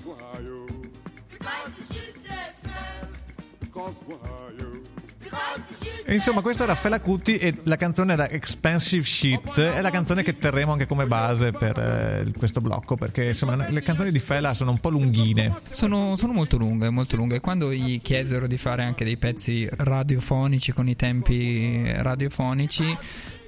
Because 0.00 0.06
why 0.06 0.40
yo? 0.42 0.66
Because 1.30 1.74
the 1.76 1.94
shit 1.94 2.14
they 2.22 2.52
smell. 2.62 3.08
Because 3.60 4.04
why 4.06 4.16
yo? 4.58 4.80
Because 5.22 5.62
the 5.68 5.84
shit 5.84 6.08
E 6.08 6.14
insomma, 6.14 6.40
questo 6.40 6.62
era 6.62 6.74
Fela 6.74 7.00
Kuti 7.00 7.36
e 7.36 7.54
la 7.64 7.76
canzone 7.76 8.14
era 8.14 8.28
Expensive 8.28 9.04
Shit. 9.04 9.60
È 9.60 9.80
la 9.80 9.90
canzone 9.90 10.22
che 10.22 10.38
terremo 10.38 10.72
anche 10.72 10.86
come 10.86 11.06
base 11.06 11.50
per 11.52 11.78
eh, 11.78 12.32
questo 12.36 12.60
blocco. 12.60 12.96
Perché 12.96 13.26
insomma, 13.26 13.68
le 13.68 13.82
canzoni 13.82 14.10
di 14.10 14.18
Fela 14.18 14.54
sono 14.54 14.70
un 14.70 14.78
po' 14.78 14.88
lunghine. 14.88 15.54
Sono, 15.70 16.16
sono 16.16 16.32
molto 16.32 16.56
lunghe, 16.56 16.88
molto 16.90 17.16
lunghe. 17.16 17.40
Quando 17.40 17.72
gli 17.72 18.00
chiesero 18.00 18.46
di 18.46 18.56
fare 18.56 18.82
anche 18.82 19.04
dei 19.04 19.18
pezzi 19.18 19.68
radiofonici 19.70 20.72
con 20.72 20.88
i 20.88 20.96
tempi 20.96 21.92
radiofonici, 21.94 22.96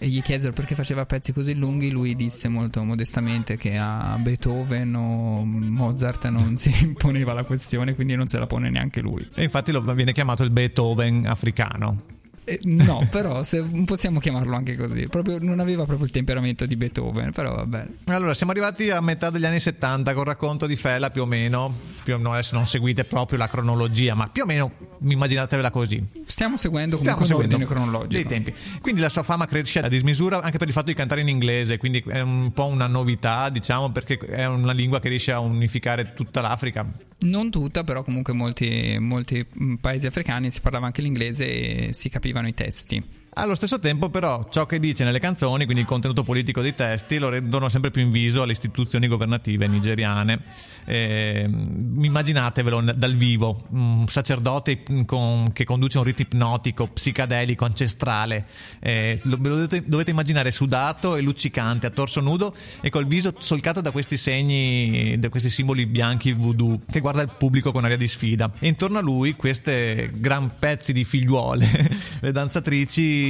e 0.03 0.09
gli 0.09 0.21
chiesero 0.21 0.53
perché 0.53 0.75
faceva 0.75 1.07
pezzi 1.07 1.33
così 1.33 1.55
lunghi, 1.55 1.88
lui 1.93 2.17
disse 2.17 2.49
molto 2.49 2.83
modestamente 2.83 3.57
che 3.57 3.77
a 3.77 4.17
Beethoven 4.19 4.93
o 4.97 5.45
Mozart 5.45 6.27
non 6.27 6.57
si 6.59 6.93
poneva 6.99 7.33
la 7.33 7.45
questione, 7.45 7.95
quindi 7.95 8.17
non 8.17 8.27
se 8.27 8.41
la 8.41 8.49
pone 8.49 8.69
neanche 8.69 9.01
lui. 9.01 9.25
E 9.37 9.45
infatti 9.45 9.71
lo, 9.71 9.81
viene 9.95 10.12
chiamato 10.12 10.43
il 10.43 10.51
Beethoven 10.51 11.25
africano. 11.29 12.03
Eh, 12.45 12.59
no, 12.65 13.07
però 13.11 13.45
se 13.45 13.62
possiamo 13.85 14.19
chiamarlo 14.19 14.57
anche 14.57 14.77
così. 14.77 15.07
Proprio, 15.07 15.38
non 15.41 15.61
aveva 15.61 15.85
proprio 15.85 16.07
il 16.07 16.12
temperamento 16.12 16.67
di 16.67 16.75
Beethoven, 16.75 17.31
però 17.31 17.55
va 17.55 17.67
bene. 17.67 17.99
Allora, 18.07 18.35
siamo 18.35 18.51
arrivati 18.51 18.91
a 18.91 19.01
metà 19.01 19.31
degli 19.31 19.45
anni 19.45 19.61
70 19.61 20.12
con 20.12 20.23
il 20.23 20.27
racconto 20.27 20.67
di 20.67 20.75
Fela 20.75 21.11
più 21.11 21.23
o 21.23 21.27
meno. 21.27 21.73
Più 22.03 22.15
o 22.15 22.17
meno 22.17 22.33
adesso 22.33 22.57
non 22.57 22.67
seguite 22.67 23.05
proprio 23.05 23.38
la 23.38 23.47
cronologia, 23.47 24.17
ma 24.17 24.27
più 24.27 24.43
o 24.43 24.47
meno 24.47 24.73
immaginatevela 24.99 25.71
così. 25.71 26.05
Stiamo 26.33 26.57
seguendo 26.57 26.97
Stiamo 26.97 27.18
comunque 27.18 27.45
un 27.45 27.51
seguendo 27.51 27.75
cronologico. 27.75 28.14
dei 28.14 28.25
tempi. 28.25 28.55
Quindi 28.81 29.03
la 29.03 29.11
sua 29.11 29.23
fama 29.23 29.45
cresce 29.45 29.81
a 29.81 29.88
dismisura 29.88 30.40
anche 30.40 30.57
per 30.57 30.66
il 30.66 30.73
fatto 30.73 30.87
di 30.87 30.95
cantare 30.95 31.21
in 31.21 31.29
inglese, 31.29 31.77
quindi 31.77 32.03
è 32.07 32.23
un 32.23 32.53
po' 32.55 32.64
una 32.64 32.87
novità, 32.87 33.51
diciamo, 33.51 33.92
perché 33.92 34.16
è 34.16 34.47
una 34.47 34.73
lingua 34.73 34.99
che 34.99 35.11
riesce 35.11 35.31
a 35.31 35.40
unificare 35.40 36.14
tutta 36.14 36.40
l'Africa. 36.40 36.90
Non 37.21 37.51
tutta, 37.51 37.85
però 37.85 38.03
comunque 38.03 38.33
molti, 38.33 38.97
molti 38.99 39.47
paesi 39.79 40.07
africani 40.07 40.51
si 40.51 40.62
parlava 40.62 40.87
anche 40.87 41.03
l'inglese 41.03 41.45
e 41.45 41.92
si 41.92 42.09
capivano 42.09 42.49
i 42.49 42.55
testi. 42.55 43.21
Allo 43.35 43.55
stesso 43.55 43.79
tempo, 43.79 44.11
però, 44.11 44.47
ciò 44.51 44.66
che 44.66 44.79
dice 44.79 45.05
nelle 45.05 45.18
canzoni, 45.18 45.64
quindi 45.64 45.81
il 45.81 45.88
contenuto 45.88 46.23
politico 46.23 46.61
dei 46.61 46.75
testi, 46.75 47.16
lo 47.16 47.31
rendono 47.31 47.71
sempre 47.71 47.90
più 47.90 48.03
in 48.03 48.38
alle 48.38 48.53
istituzioni 48.53 49.09
governative 49.09 49.66
nigeriane. 49.66 50.40
Eh, 50.85 51.49
immaginatevelo 51.49 52.92
dal 52.95 53.14
vivo, 53.14 53.62
un 53.71 54.07
sacerdote 54.07 54.83
con- 55.07 55.51
che 55.55 55.64
conduce 55.64 55.97
un 55.97 56.05
rito 56.05 56.21
ipnotico, 56.21 56.88
psicadelico, 56.88 57.64
ancestrale. 57.64 58.45
Eh, 58.81 59.18
lo, 59.25 59.38
lo 59.40 59.55
dovete, 59.55 59.83
dovete 59.87 60.11
immaginare 60.11 60.51
sudato 60.51 61.16
e 61.16 61.23
luccicante, 61.23 61.87
a 61.87 61.90
torso 61.90 62.21
nudo 62.21 62.55
e 62.83 62.90
col 62.90 63.07
viso 63.07 63.33
solcato 63.38 63.81
da 63.81 63.92
questi 63.92 64.18
segni, 64.18 65.18
da 65.18 65.31
questi 65.31 65.49
simboli 65.49 65.87
bianchi 65.87 66.33
voodoo, 66.35 66.83
che 66.90 67.01
guarda 67.01 67.23
il 67.23 67.31
pubblico 67.38 67.73
con 67.73 67.85
aria 67.85 67.97
di 67.97 68.09
sfida. 68.09 68.53
E 68.59 68.68
intorno 68.68 68.99
a 68.99 69.03
lui 69.03 69.37
queste 69.37 70.11
gran 70.12 70.51
pezzi 70.59 70.92
di 70.92 71.05
figliuole, 71.05 71.88
le 72.21 72.31
danzatrici 72.33 73.21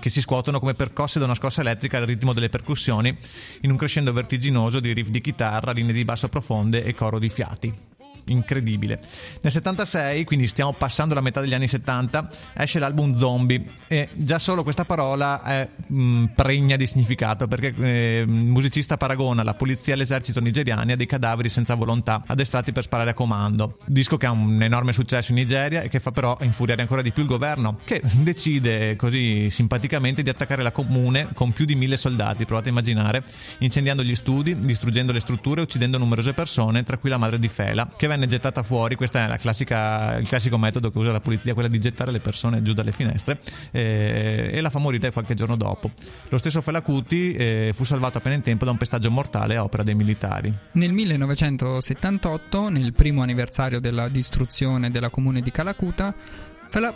che 0.00 0.10
si 0.10 0.20
scuotono 0.20 0.60
come 0.60 0.74
percosse 0.74 1.18
da 1.18 1.24
una 1.24 1.34
scossa 1.34 1.60
elettrica 1.60 1.98
al 1.98 2.06
ritmo 2.06 2.32
delle 2.32 2.48
percussioni, 2.48 3.16
in 3.62 3.70
un 3.70 3.76
crescendo 3.76 4.12
vertiginoso 4.12 4.80
di 4.80 4.92
riff 4.92 5.08
di 5.08 5.20
chitarra, 5.20 5.72
linee 5.72 5.92
di 5.92 6.04
basso 6.04 6.28
profonde 6.28 6.84
e 6.84 6.94
coro 6.94 7.18
di 7.18 7.28
fiati. 7.28 7.93
Incredibile. 8.26 9.00
Nel 9.40 9.52
76, 9.52 10.24
quindi 10.24 10.46
stiamo 10.46 10.72
passando 10.72 11.14
la 11.14 11.20
metà 11.20 11.40
degli 11.40 11.54
anni 11.54 11.68
70, 11.68 12.28
esce 12.54 12.78
l'album 12.78 13.14
Zombie 13.16 13.62
e 13.86 14.08
già 14.12 14.38
solo 14.38 14.62
questa 14.62 14.84
parola 14.84 15.42
è 15.42 15.68
mh, 15.86 16.26
pregna 16.34 16.76
di 16.76 16.86
significato 16.86 17.46
perché 17.46 17.74
eh, 17.76 18.18
il 18.20 18.28
musicista 18.28 18.96
paragona 18.96 19.42
la 19.42 19.54
polizia 19.54 19.94
e 19.94 19.96
l'esercito 19.96 20.40
nigeriani 20.40 20.92
a 20.92 20.96
dei 20.96 21.06
cadaveri 21.06 21.48
senza 21.48 21.74
volontà, 21.74 22.22
addestrati 22.26 22.72
per 22.72 22.84
sparare 22.84 23.10
a 23.10 23.14
comando. 23.14 23.78
Disco 23.84 24.16
che 24.16 24.26
ha 24.26 24.30
un 24.30 24.62
enorme 24.62 24.92
successo 24.92 25.32
in 25.32 25.38
Nigeria 25.38 25.82
e 25.82 25.88
che 25.88 26.00
fa 26.00 26.10
però 26.10 26.36
infuriare 26.40 26.80
ancora 26.80 27.02
di 27.02 27.12
più 27.12 27.22
il 27.22 27.28
governo, 27.28 27.78
che 27.84 28.00
decide 28.02 28.96
così 28.96 29.50
simpaticamente 29.50 30.22
di 30.22 30.30
attaccare 30.30 30.62
la 30.62 30.72
comune 30.72 31.28
con 31.34 31.52
più 31.52 31.64
di 31.66 31.74
mille 31.74 31.96
soldati, 31.96 32.46
provate 32.46 32.68
a 32.68 32.72
immaginare, 32.72 33.22
incendiando 33.58 34.02
gli 34.02 34.14
studi, 34.14 34.58
distruggendo 34.58 35.12
le 35.12 35.20
strutture 35.20 35.60
e 35.60 35.64
uccidendo 35.64 35.98
numerose 35.98 36.32
persone, 36.32 36.84
tra 36.84 36.96
cui 36.96 37.10
la 37.10 37.18
madre 37.18 37.38
di 37.38 37.48
Fela, 37.48 37.90
che 37.94 38.06
venne 38.06 38.13
gettata 38.26 38.62
fuori. 38.62 38.94
Questo 38.94 39.18
è 39.18 39.26
la 39.26 39.36
classica, 39.36 40.16
il 40.16 40.26
classico 40.26 40.58
metodo 40.58 40.90
che 40.90 40.98
usa 40.98 41.12
la 41.12 41.20
polizia, 41.20 41.54
quella 41.54 41.68
di 41.68 41.78
gettare 41.78 42.10
le 42.10 42.20
persone 42.20 42.62
giù 42.62 42.72
dalle 42.72 42.92
finestre, 42.92 43.38
eh, 43.70 44.50
e 44.52 44.60
la 44.60 44.70
fa 44.70 44.78
morire 44.78 45.12
qualche 45.12 45.34
giorno 45.34 45.56
dopo. 45.56 45.90
Lo 46.28 46.38
stesso 46.38 46.60
Fela 46.60 46.80
Kuti 46.80 47.34
eh, 47.34 47.72
fu 47.74 47.84
salvato 47.84 48.18
appena 48.18 48.34
in 48.34 48.42
tempo 48.42 48.64
da 48.64 48.70
un 48.70 48.76
pestaggio 48.76 49.10
mortale 49.10 49.56
a 49.56 49.62
opera 49.62 49.82
dei 49.82 49.94
militari. 49.94 50.52
Nel 50.72 50.92
1978, 50.92 52.68
nel 52.68 52.92
primo 52.92 53.22
anniversario 53.22 53.80
della 53.80 54.08
distruzione 54.08 54.90
della 54.90 55.10
comune 55.10 55.40
di 55.40 55.50
Calacuta, 55.50 56.14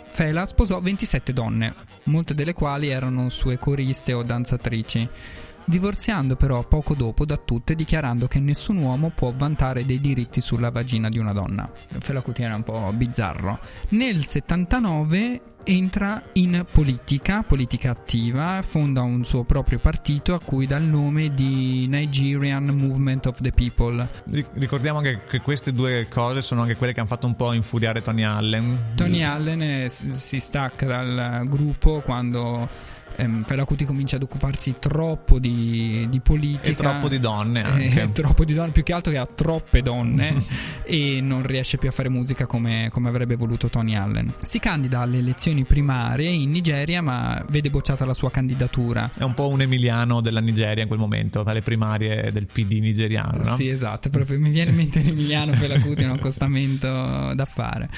Fela 0.09 0.45
sposò 0.45 0.81
27 0.81 1.31
donne, 1.31 1.73
molte 2.05 2.33
delle 2.33 2.51
quali 2.51 2.89
erano 2.89 3.29
sue 3.29 3.57
coriste 3.57 4.11
o 4.11 4.23
danzatrici, 4.23 5.07
divorziando 5.69 6.35
però 6.35 6.63
poco 6.67 6.95
dopo 6.95 7.25
da 7.25 7.37
tutte 7.37 7.75
dichiarando 7.75 8.27
che 8.27 8.39
nessun 8.39 8.77
uomo 8.77 9.11
può 9.11 9.31
vantare 9.35 9.85
dei 9.85 10.01
diritti 10.01 10.41
sulla 10.41 10.71
vagina 10.71 11.09
di 11.09 11.19
una 11.19 11.31
donna. 11.31 11.69
Fela 11.99 12.21
Kuti 12.21 12.41
era 12.41 12.55
un 12.55 12.63
po' 12.63 12.91
bizzarro. 12.91 13.59
Nel 13.89 14.25
79 14.25 15.41
entra 15.65 16.23
in 16.33 16.65
politica, 16.71 17.43
politica 17.43 17.91
attiva, 17.91 18.61
fonda 18.63 19.01
un 19.01 19.23
suo 19.23 19.43
proprio 19.43 19.77
partito 19.77 20.33
a 20.33 20.39
cui 20.39 20.65
dà 20.65 20.77
il 20.77 20.85
nome 20.85 21.33
di 21.35 21.85
Nigerian 21.87 22.65
Movement 22.65 23.27
of 23.27 23.39
the 23.39 23.51
People. 23.51 24.07
Ri- 24.31 24.45
Ricordiamo 24.53 24.97
anche 24.97 25.21
che 25.29 25.41
queste 25.41 25.71
due 25.71 26.07
cose 26.09 26.41
sono 26.41 26.61
anche 26.61 26.75
quelle 26.75 26.93
che 26.93 26.99
hanno 26.99 27.09
fatto 27.09 27.27
un 27.27 27.35
po' 27.35 27.53
infuriare 27.53 28.01
Tony 28.01 28.23
Allen. 28.23 28.77
Tony 28.95 29.21
Allen 29.21 29.87
si 29.89 30.39
stacca 30.39 30.87
dal 30.87 31.43
gruppo 31.47 32.01
quando 32.01 32.97
ehm, 33.19 33.43
Fela 33.43 33.65
Kuti 33.65 33.85
comincia 33.85 34.15
ad 34.15 34.23
occuparsi 34.23 34.75
troppo 34.79 35.39
di, 35.39 36.07
di 36.09 36.19
politica 36.19 36.69
E 36.69 36.75
troppo 36.75 37.07
di 37.07 37.19
donne 37.19 37.63
anche. 37.63 38.01
Eh, 38.03 38.11
troppo 38.13 38.45
di 38.45 38.53
donne, 38.53 38.71
più 38.71 38.83
che 38.83 38.93
altro 38.93 39.11
che 39.11 39.17
ha 39.17 39.25
troppe 39.25 39.81
donne 39.81 40.43
e 40.83 41.19
non 41.21 41.43
riesce 41.43 41.77
più 41.77 41.89
a 41.89 41.91
fare 41.91 42.09
musica 42.09 42.45
come, 42.45 42.89
come 42.91 43.09
avrebbe 43.09 43.35
voluto 43.35 43.69
Tony 43.69 43.95
Allen. 43.95 44.33
Si 44.41 44.59
candida 44.59 45.01
alle 45.01 45.19
elezioni 45.19 45.63
primarie 45.65 46.29
in 46.29 46.51
Nigeria, 46.51 47.01
ma 47.01 47.43
vede 47.49 47.69
bocciata 47.69 48.05
la 48.05 48.13
sua 48.13 48.31
candidatura. 48.31 49.11
È 49.15 49.23
un 49.23 49.33
po' 49.33 49.47
un 49.49 49.61
emiliano 49.61 50.21
della 50.21 50.39
Nigeria 50.39 50.83
in 50.83 50.87
quel 50.87 50.99
momento, 50.99 51.43
alle 51.43 51.61
primarie 51.61 52.31
del 52.31 52.45
PD 52.45 52.79
nigeriano, 52.79 53.37
no? 53.37 53.43
Sì, 53.43 53.67
esatto, 53.67 54.09
proprio 54.09 54.39
mi 54.39 54.49
viene 54.49 54.71
in 54.71 54.75
mente 54.77 55.03
Emiliano 55.03 55.53
Fela 55.53 55.79
Kuti, 55.79 56.03
un 56.03 56.11
accostamento 56.11 57.33
da 57.33 57.45
fare. 57.45 57.89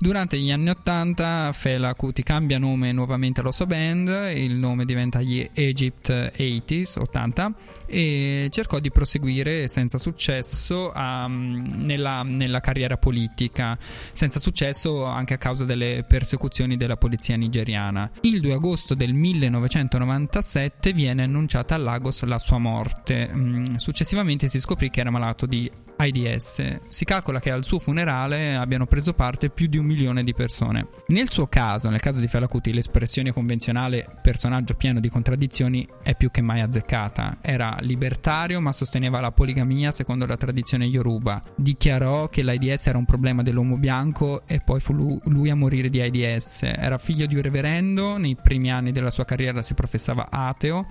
Durante 0.00 0.38
gli 0.38 0.52
anni 0.52 0.68
80 0.70 1.50
Fela 1.52 1.92
Kuti 1.96 2.22
cambia 2.22 2.56
nome 2.58 2.92
nuovamente 2.92 3.40
alla 3.40 3.50
sua 3.50 3.66
band, 3.66 4.30
il 4.32 4.54
nome 4.54 4.84
diventa 4.84 5.20
gli 5.20 5.46
Egypt 5.52 6.08
80s, 6.36 7.00
80 7.00 7.52
e 7.86 8.46
cercò 8.50 8.78
di 8.78 8.92
proseguire 8.92 9.66
senza 9.66 9.98
successo 9.98 10.92
a- 10.92 11.26
nella, 11.26 12.22
nella 12.22 12.60
carriera 12.60 12.96
politica, 12.96 13.76
senza 14.12 14.38
successo 14.38 15.04
anche 15.04 15.34
a 15.34 15.38
causa 15.38 15.64
delle 15.64 16.04
persecuzioni 16.06 16.76
della 16.76 16.96
polizia 16.96 17.36
nigeriana. 17.36 18.08
Il 18.20 18.40
2 18.40 18.52
agosto 18.52 18.94
del 18.94 19.12
1997 19.14 20.92
viene 20.92 21.24
annunciata 21.24 21.74
a 21.74 21.78
Lagos 21.78 22.22
la 22.22 22.38
sua 22.38 22.58
morte, 22.58 23.28
Mm, 23.28 23.74
successivamente 23.76 24.46
si 24.48 24.60
scoprì 24.60 24.90
che 24.90 25.00
era 25.00 25.10
malato 25.10 25.44
di 25.44 25.70
AIDS. 25.98 26.78
Si 26.88 27.04
calcola 27.04 27.40
che 27.40 27.50
al 27.50 27.64
suo 27.64 27.78
funerale 27.78 28.56
abbiano 28.56 28.86
preso 28.86 29.12
parte 29.12 29.50
più 29.50 29.66
di 29.66 29.78
un 29.78 29.84
milione 29.84 30.22
di 30.22 30.32
persone. 30.32 30.86
Nel 31.08 31.28
suo 31.28 31.46
caso, 31.46 31.90
nel 31.90 32.00
caso 32.00 32.20
di 32.20 32.28
Fela 32.28 32.48
Kuti, 32.48 32.72
l'espressione 32.72 33.32
convenzionale 33.32 34.06
personaggio 34.22 34.74
pieno 34.74 35.00
di 35.00 35.08
contraddizioni 35.08 35.86
è 36.02 36.14
più 36.14 36.30
che 36.30 36.40
mai 36.40 36.60
azzeccata. 36.60 37.38
Era 37.40 37.76
libertario 37.80 38.60
ma 38.60 38.72
sosteneva 38.72 39.20
la 39.20 39.32
poligamia 39.32 39.90
secondo 39.90 40.26
la 40.26 40.36
tradizione 40.36 40.84
yoruba. 40.84 41.42
Dichiarò 41.56 42.28
che 42.28 42.42
l'AIDS 42.42 42.86
era 42.86 42.98
un 42.98 43.04
problema 43.04 43.42
dell'uomo 43.42 43.76
bianco 43.76 44.42
e 44.46 44.60
poi 44.60 44.80
fu 44.80 44.92
lu- 44.92 45.20
lui 45.24 45.50
a 45.50 45.56
morire 45.56 45.88
di 45.88 46.00
AIDS. 46.00 46.62
Era 46.62 46.98
figlio 46.98 47.26
di 47.26 47.34
un 47.34 47.42
reverendo, 47.42 48.16
nei 48.16 48.36
primi 48.40 48.70
anni 48.70 48.92
della 48.92 49.10
sua 49.10 49.24
carriera 49.24 49.62
si 49.62 49.74
professava 49.74 50.28
ateo, 50.30 50.86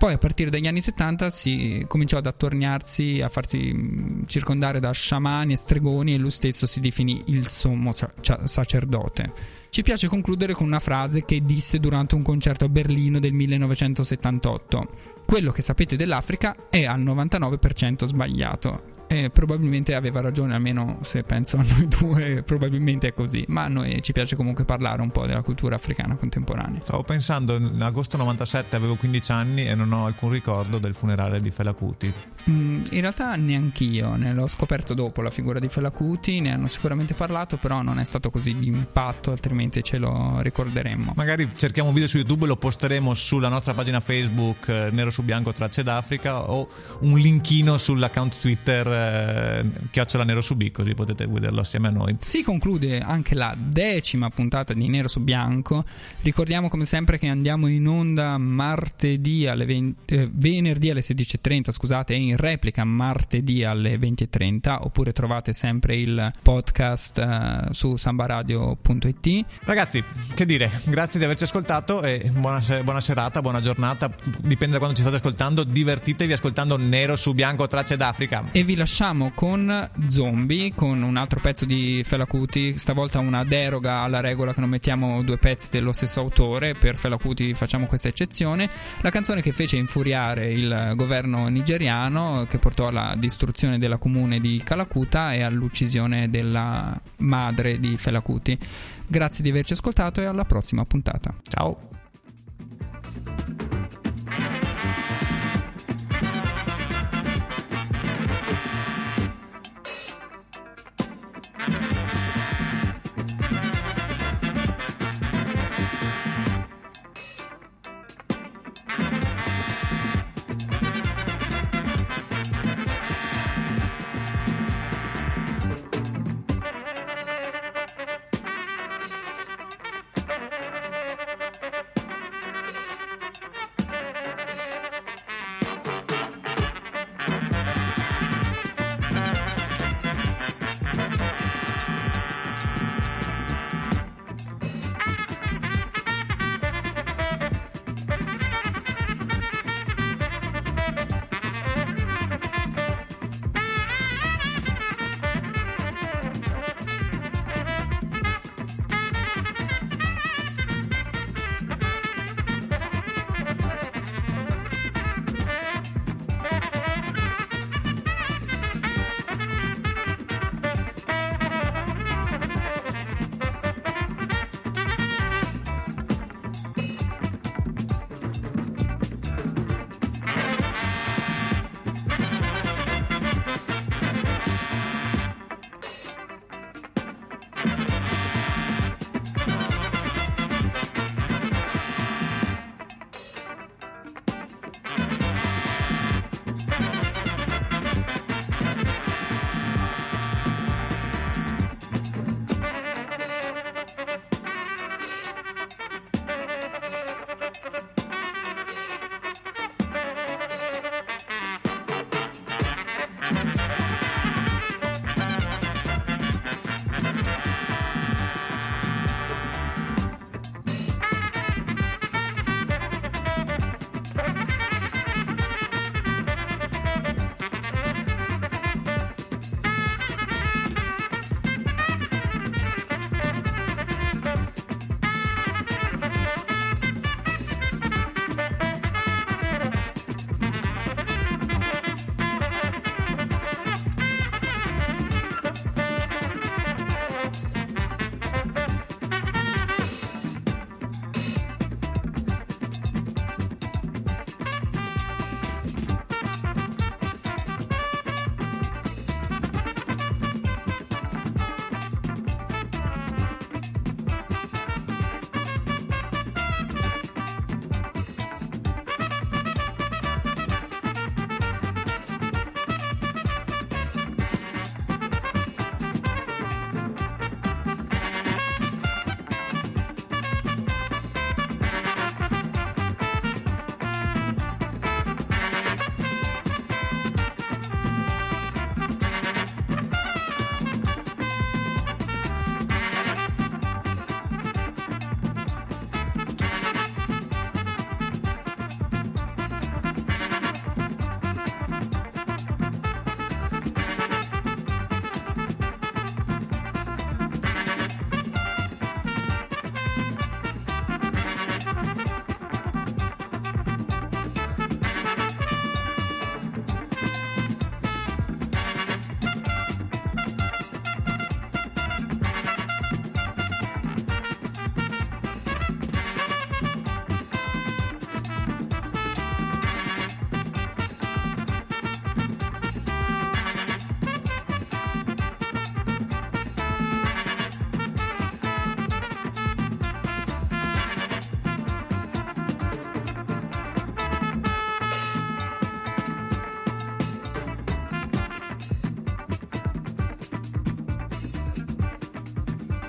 poi 0.00 0.14
a 0.14 0.18
partire 0.18 0.48
dagli 0.48 0.66
anni 0.66 0.80
70 0.80 1.28
si 1.28 1.84
cominciò 1.86 2.16
ad 2.16 2.24
attorniarsi, 2.24 3.20
a 3.20 3.28
farsi 3.28 3.70
mh, 3.70 4.24
circondare 4.28 4.80
da 4.80 4.92
sciamani 4.92 5.52
e 5.52 5.56
stregoni 5.56 6.14
e 6.14 6.16
lui 6.16 6.30
stesso 6.30 6.66
si 6.66 6.80
definì 6.80 7.22
il 7.26 7.46
sommo 7.46 7.92
cia- 7.92 8.46
sacerdote. 8.46 9.30
Ci 9.68 9.82
piace 9.82 10.08
concludere 10.08 10.54
con 10.54 10.66
una 10.66 10.80
frase 10.80 11.26
che 11.26 11.44
disse 11.44 11.78
durante 11.80 12.14
un 12.14 12.22
concerto 12.22 12.64
a 12.64 12.70
Berlino 12.70 13.18
del 13.18 13.34
1978. 13.34 14.88
Quello 15.26 15.52
che 15.52 15.60
sapete 15.60 15.96
dell'Africa 15.96 16.56
è 16.70 16.86
al 16.86 17.02
99% 17.02 18.06
sbagliato. 18.06 18.99
E 19.12 19.28
probabilmente 19.28 19.96
aveva 19.96 20.20
ragione, 20.20 20.54
almeno 20.54 20.98
se 21.00 21.24
penso 21.24 21.56
a 21.56 21.64
noi 21.68 21.88
due, 21.98 22.44
probabilmente 22.44 23.08
è 23.08 23.12
così. 23.12 23.44
Ma 23.48 23.64
a 23.64 23.68
noi 23.68 24.00
ci 24.02 24.12
piace 24.12 24.36
comunque 24.36 24.64
parlare 24.64 25.02
un 25.02 25.10
po' 25.10 25.26
della 25.26 25.42
cultura 25.42 25.74
africana 25.74 26.14
contemporanea. 26.14 26.80
Stavo 26.80 27.02
pensando, 27.02 27.56
in 27.56 27.82
agosto 27.82 28.16
97 28.16 28.76
avevo 28.76 28.94
15 28.94 29.32
anni 29.32 29.66
e 29.66 29.74
non 29.74 29.90
ho 29.90 30.06
alcun 30.06 30.30
ricordo 30.30 30.78
del 30.78 30.94
funerale 30.94 31.40
di 31.40 31.50
Fela 31.50 31.72
Kuti. 31.72 32.12
Mm, 32.48 32.82
in 32.90 33.00
realtà 33.00 33.34
neanch'io, 33.34 34.14
ne 34.14 34.32
l'ho 34.32 34.46
scoperto 34.46 34.94
dopo 34.94 35.22
la 35.22 35.30
figura 35.30 35.58
di 35.58 35.66
Fela 35.66 35.90
Kuti, 35.90 36.40
ne 36.40 36.52
hanno 36.52 36.68
sicuramente 36.68 37.14
parlato, 37.14 37.56
però 37.56 37.82
non 37.82 37.98
è 37.98 38.04
stato 38.04 38.30
così 38.30 38.56
di 38.56 38.68
impatto, 38.68 39.32
altrimenti 39.32 39.82
ce 39.82 39.98
lo 39.98 40.36
ricorderemmo. 40.40 41.14
Magari 41.16 41.50
cerchiamo 41.56 41.88
un 41.88 41.94
video 41.94 42.08
su 42.08 42.18
YouTube 42.18 42.44
e 42.44 42.46
lo 42.46 42.56
posteremo 42.56 43.12
sulla 43.14 43.48
nostra 43.48 43.74
pagina 43.74 43.98
Facebook 43.98 44.68
eh, 44.68 44.90
Nero 44.92 45.10
su 45.10 45.24
Bianco 45.24 45.52
Tracce 45.52 45.82
d'Africa 45.82 46.48
o 46.48 46.68
un 47.00 47.18
linkino 47.18 47.76
sull'account 47.76 48.38
Twitter 48.40 48.98
eh, 49.00 49.64
chiocciola 49.90 50.24
nero 50.24 50.40
su 50.40 50.56
B, 50.56 50.70
così 50.70 50.94
potete 50.94 51.26
vederlo 51.26 51.60
assieme 51.60 51.88
a 51.88 51.90
noi. 51.90 52.16
Si 52.20 52.42
conclude 52.42 53.00
anche 53.00 53.34
la 53.34 53.56
decima 53.56 54.30
puntata 54.30 54.74
di 54.74 54.88
Nero 54.88 55.08
su 55.08 55.20
Bianco. 55.20 55.84
Ricordiamo 56.22 56.68
come 56.68 56.84
sempre 56.84 57.18
che 57.18 57.28
andiamo 57.28 57.66
in 57.66 57.86
onda 57.86 58.36
martedì 58.38 59.46
alle 59.46 59.64
20, 59.64 60.14
eh, 60.14 60.28
venerdì 60.30 60.90
alle 60.90 61.00
16.30, 61.00 61.70
scusate, 61.70 62.14
e 62.14 62.18
in 62.18 62.36
replica 62.36 62.84
martedì 62.84 63.64
alle 63.64 63.96
20.30, 63.96 64.78
oppure 64.80 65.12
trovate 65.12 65.52
sempre 65.52 65.96
il 65.96 66.32
podcast 66.42 67.18
eh, 67.18 67.68
su 67.70 67.96
sambaradio.it. 67.96 69.44
Ragazzi, 69.64 70.04
che 70.34 70.46
dire, 70.46 70.70
grazie 70.84 71.18
di 71.18 71.24
averci 71.24 71.44
ascoltato 71.44 72.02
e 72.02 72.30
buona, 72.32 72.60
buona 72.82 73.00
serata, 73.00 73.40
buona 73.40 73.60
giornata, 73.60 74.12
dipende 74.38 74.72
da 74.74 74.78
quando 74.78 74.94
ci 74.94 75.02
state 75.02 75.16
ascoltando, 75.16 75.64
divertitevi 75.64 76.32
ascoltando 76.32 76.76
Nero 76.76 77.16
su 77.16 77.32
Bianco 77.32 77.66
Tracce 77.66 77.96
d'Africa. 77.96 78.44
E 78.52 78.62
vi 78.62 78.74
lasciamo 78.74 78.89
con 79.34 79.88
Zombie, 80.08 80.72
con 80.74 81.02
un 81.02 81.16
altro 81.16 81.40
pezzo 81.40 81.64
di 81.64 82.02
Fela 82.04 82.26
Kuti, 82.26 82.76
stavolta 82.76 83.18
una 83.18 83.44
deroga 83.44 84.00
alla 84.00 84.20
regola 84.20 84.52
che 84.52 84.60
non 84.60 84.68
mettiamo 84.68 85.22
due 85.22 85.38
pezzi 85.38 85.68
dello 85.70 85.92
stesso 85.92 86.20
autore, 86.20 86.74
per 86.74 86.96
Fela 86.96 87.16
Kuti 87.16 87.54
facciamo 87.54 87.86
questa 87.86 88.08
eccezione, 88.08 88.68
la 89.00 89.10
canzone 89.10 89.42
che 89.42 89.52
fece 89.52 89.76
infuriare 89.76 90.52
il 90.52 90.92
governo 90.96 91.48
nigeriano, 91.48 92.46
che 92.48 92.58
portò 92.58 92.88
alla 92.88 93.14
distruzione 93.16 93.78
della 93.78 93.96
comune 93.96 94.40
di 94.40 94.60
Calacuta 94.64 95.34
e 95.34 95.42
all'uccisione 95.42 96.28
della 96.28 96.98
madre 97.18 97.78
di 97.80 97.96
Fela 97.96 98.20
Kuti. 98.20 98.58
Grazie 99.06 99.42
di 99.42 99.50
averci 99.50 99.72
ascoltato 99.72 100.20
e 100.20 100.24
alla 100.24 100.44
prossima 100.44 100.84
puntata. 100.84 101.34
Ciao. 101.48 101.99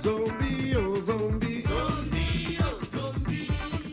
Oh 0.05 0.95
zombie. 0.99 1.61
Zombie, 1.61 2.57
oh 2.59 2.81
zombie. 2.83 3.41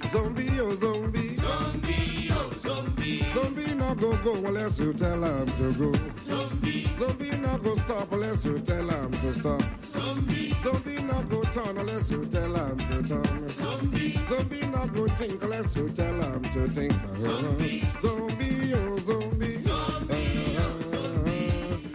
Zombie, 0.08 0.60
oh 0.60 0.74
zombie. 0.74 1.34
Zombie, 1.34 2.30
oh 2.32 2.52
zombie. 2.52 3.20
Zombie 3.32 3.74
not 3.74 3.98
go 3.98 4.16
go 4.24 4.34
unless 4.46 4.78
you 4.78 4.92
tell 4.94 5.22
him 5.22 5.46
to 5.46 5.72
go. 5.78 5.92
Zombie. 6.16 6.86
Zombie 6.86 7.36
not 7.40 7.62
go 7.62 7.74
stop 7.76 8.12
unless 8.12 8.44
you 8.44 8.58
tell 8.60 8.88
him 8.88 9.10
to 9.10 9.32
stop. 9.32 9.62
Zombie. 9.82 10.50
Zombie 10.52 11.02
not 11.02 11.28
go 11.30 11.42
turn 11.42 11.76
unless 11.78 12.10
you 12.10 12.24
tell 12.26 12.54
him 12.54 12.78
to 12.78 13.02
turn. 13.08 13.48
Zombie. 13.50 14.16
Zombie 14.26 14.66
not 14.72 14.92
go 14.94 15.06
think 15.08 15.42
unless 15.42 15.76
you 15.76 15.88
tell 15.90 16.14
him 16.22 16.42
to 16.42 16.68
think. 16.68 16.92
Zombie. 17.16 17.82
Zombie, 18.00 18.74
oh 18.74 18.98
zombie. 18.98 19.58
Zombie, 19.58 20.56
oh 20.58 20.80
zombie. 20.82 21.50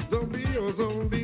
Zombie, 0.09 0.57
oh. 0.57 0.71
Zombie, 0.71 1.22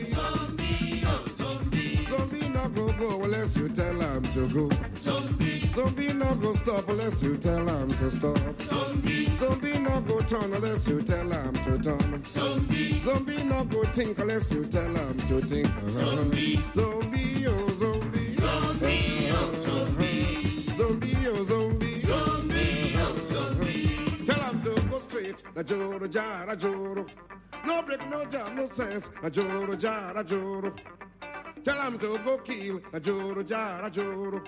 go 2.99 3.23
unless 3.23 3.55
you 3.57 3.69
tell 3.69 3.99
him 3.99 4.23
to 4.23 4.47
go. 4.53 4.69
Zombie. 4.95 5.61
Zombie 5.71 6.13
not 6.13 6.41
go 6.41 6.51
stop 6.53 6.87
unless 6.89 7.23
you 7.23 7.37
tell 7.37 7.65
him 7.67 7.89
to 7.91 8.11
stop. 8.11 8.37
Zombie. 8.61 9.25
Zombie 9.29 9.79
not 9.79 10.07
go 10.07 10.19
turn 10.21 10.53
unless 10.53 10.87
you 10.87 11.01
tell 11.01 11.29
him 11.29 11.53
to 11.53 11.79
turn. 11.79 12.23
Zombie. 12.23 12.93
Zombie 13.01 13.43
not 13.45 13.69
go 13.69 13.83
think 13.85 14.17
unless 14.19 14.51
you 14.51 14.65
tell 14.65 14.93
him 14.93 15.17
to 15.29 15.41
think. 15.41 15.67
Zombie. 15.89 16.57
Zombie, 16.73 17.45
oh 17.47 17.69
zombie. 17.69 18.19
Zombie, 18.39 19.29
oh 19.31 19.53
zombie. 19.65 20.63
Zombie, 20.77 21.15
oh 21.27 21.43
zombie. 21.43 21.99
Zombie, 21.99 22.93
oh 22.97 23.17
zombie. 23.31 24.25
Tell 24.25 24.43
him 24.43 24.61
to 24.61 24.81
go 24.89 24.97
straight. 24.99 25.43
Na 25.55 25.63
joro, 25.63 26.07
jara, 26.07 26.55
joro. 26.55 27.05
No 27.65 27.81
break, 27.83 28.09
no 28.09 28.23
jam, 28.25 28.55
no 28.55 28.65
sense. 28.65 29.09
Na 29.23 29.29
joro, 29.29 29.75
jara, 29.75 30.23
joro. 30.23 30.71
Tell 31.63 31.81
him 31.81 31.97
to 31.99 32.19
go 32.23 32.37
kill. 32.39 32.81
a 32.93 32.99
joro, 32.99 33.43
jara, 33.43 33.89
joro. 33.89 34.41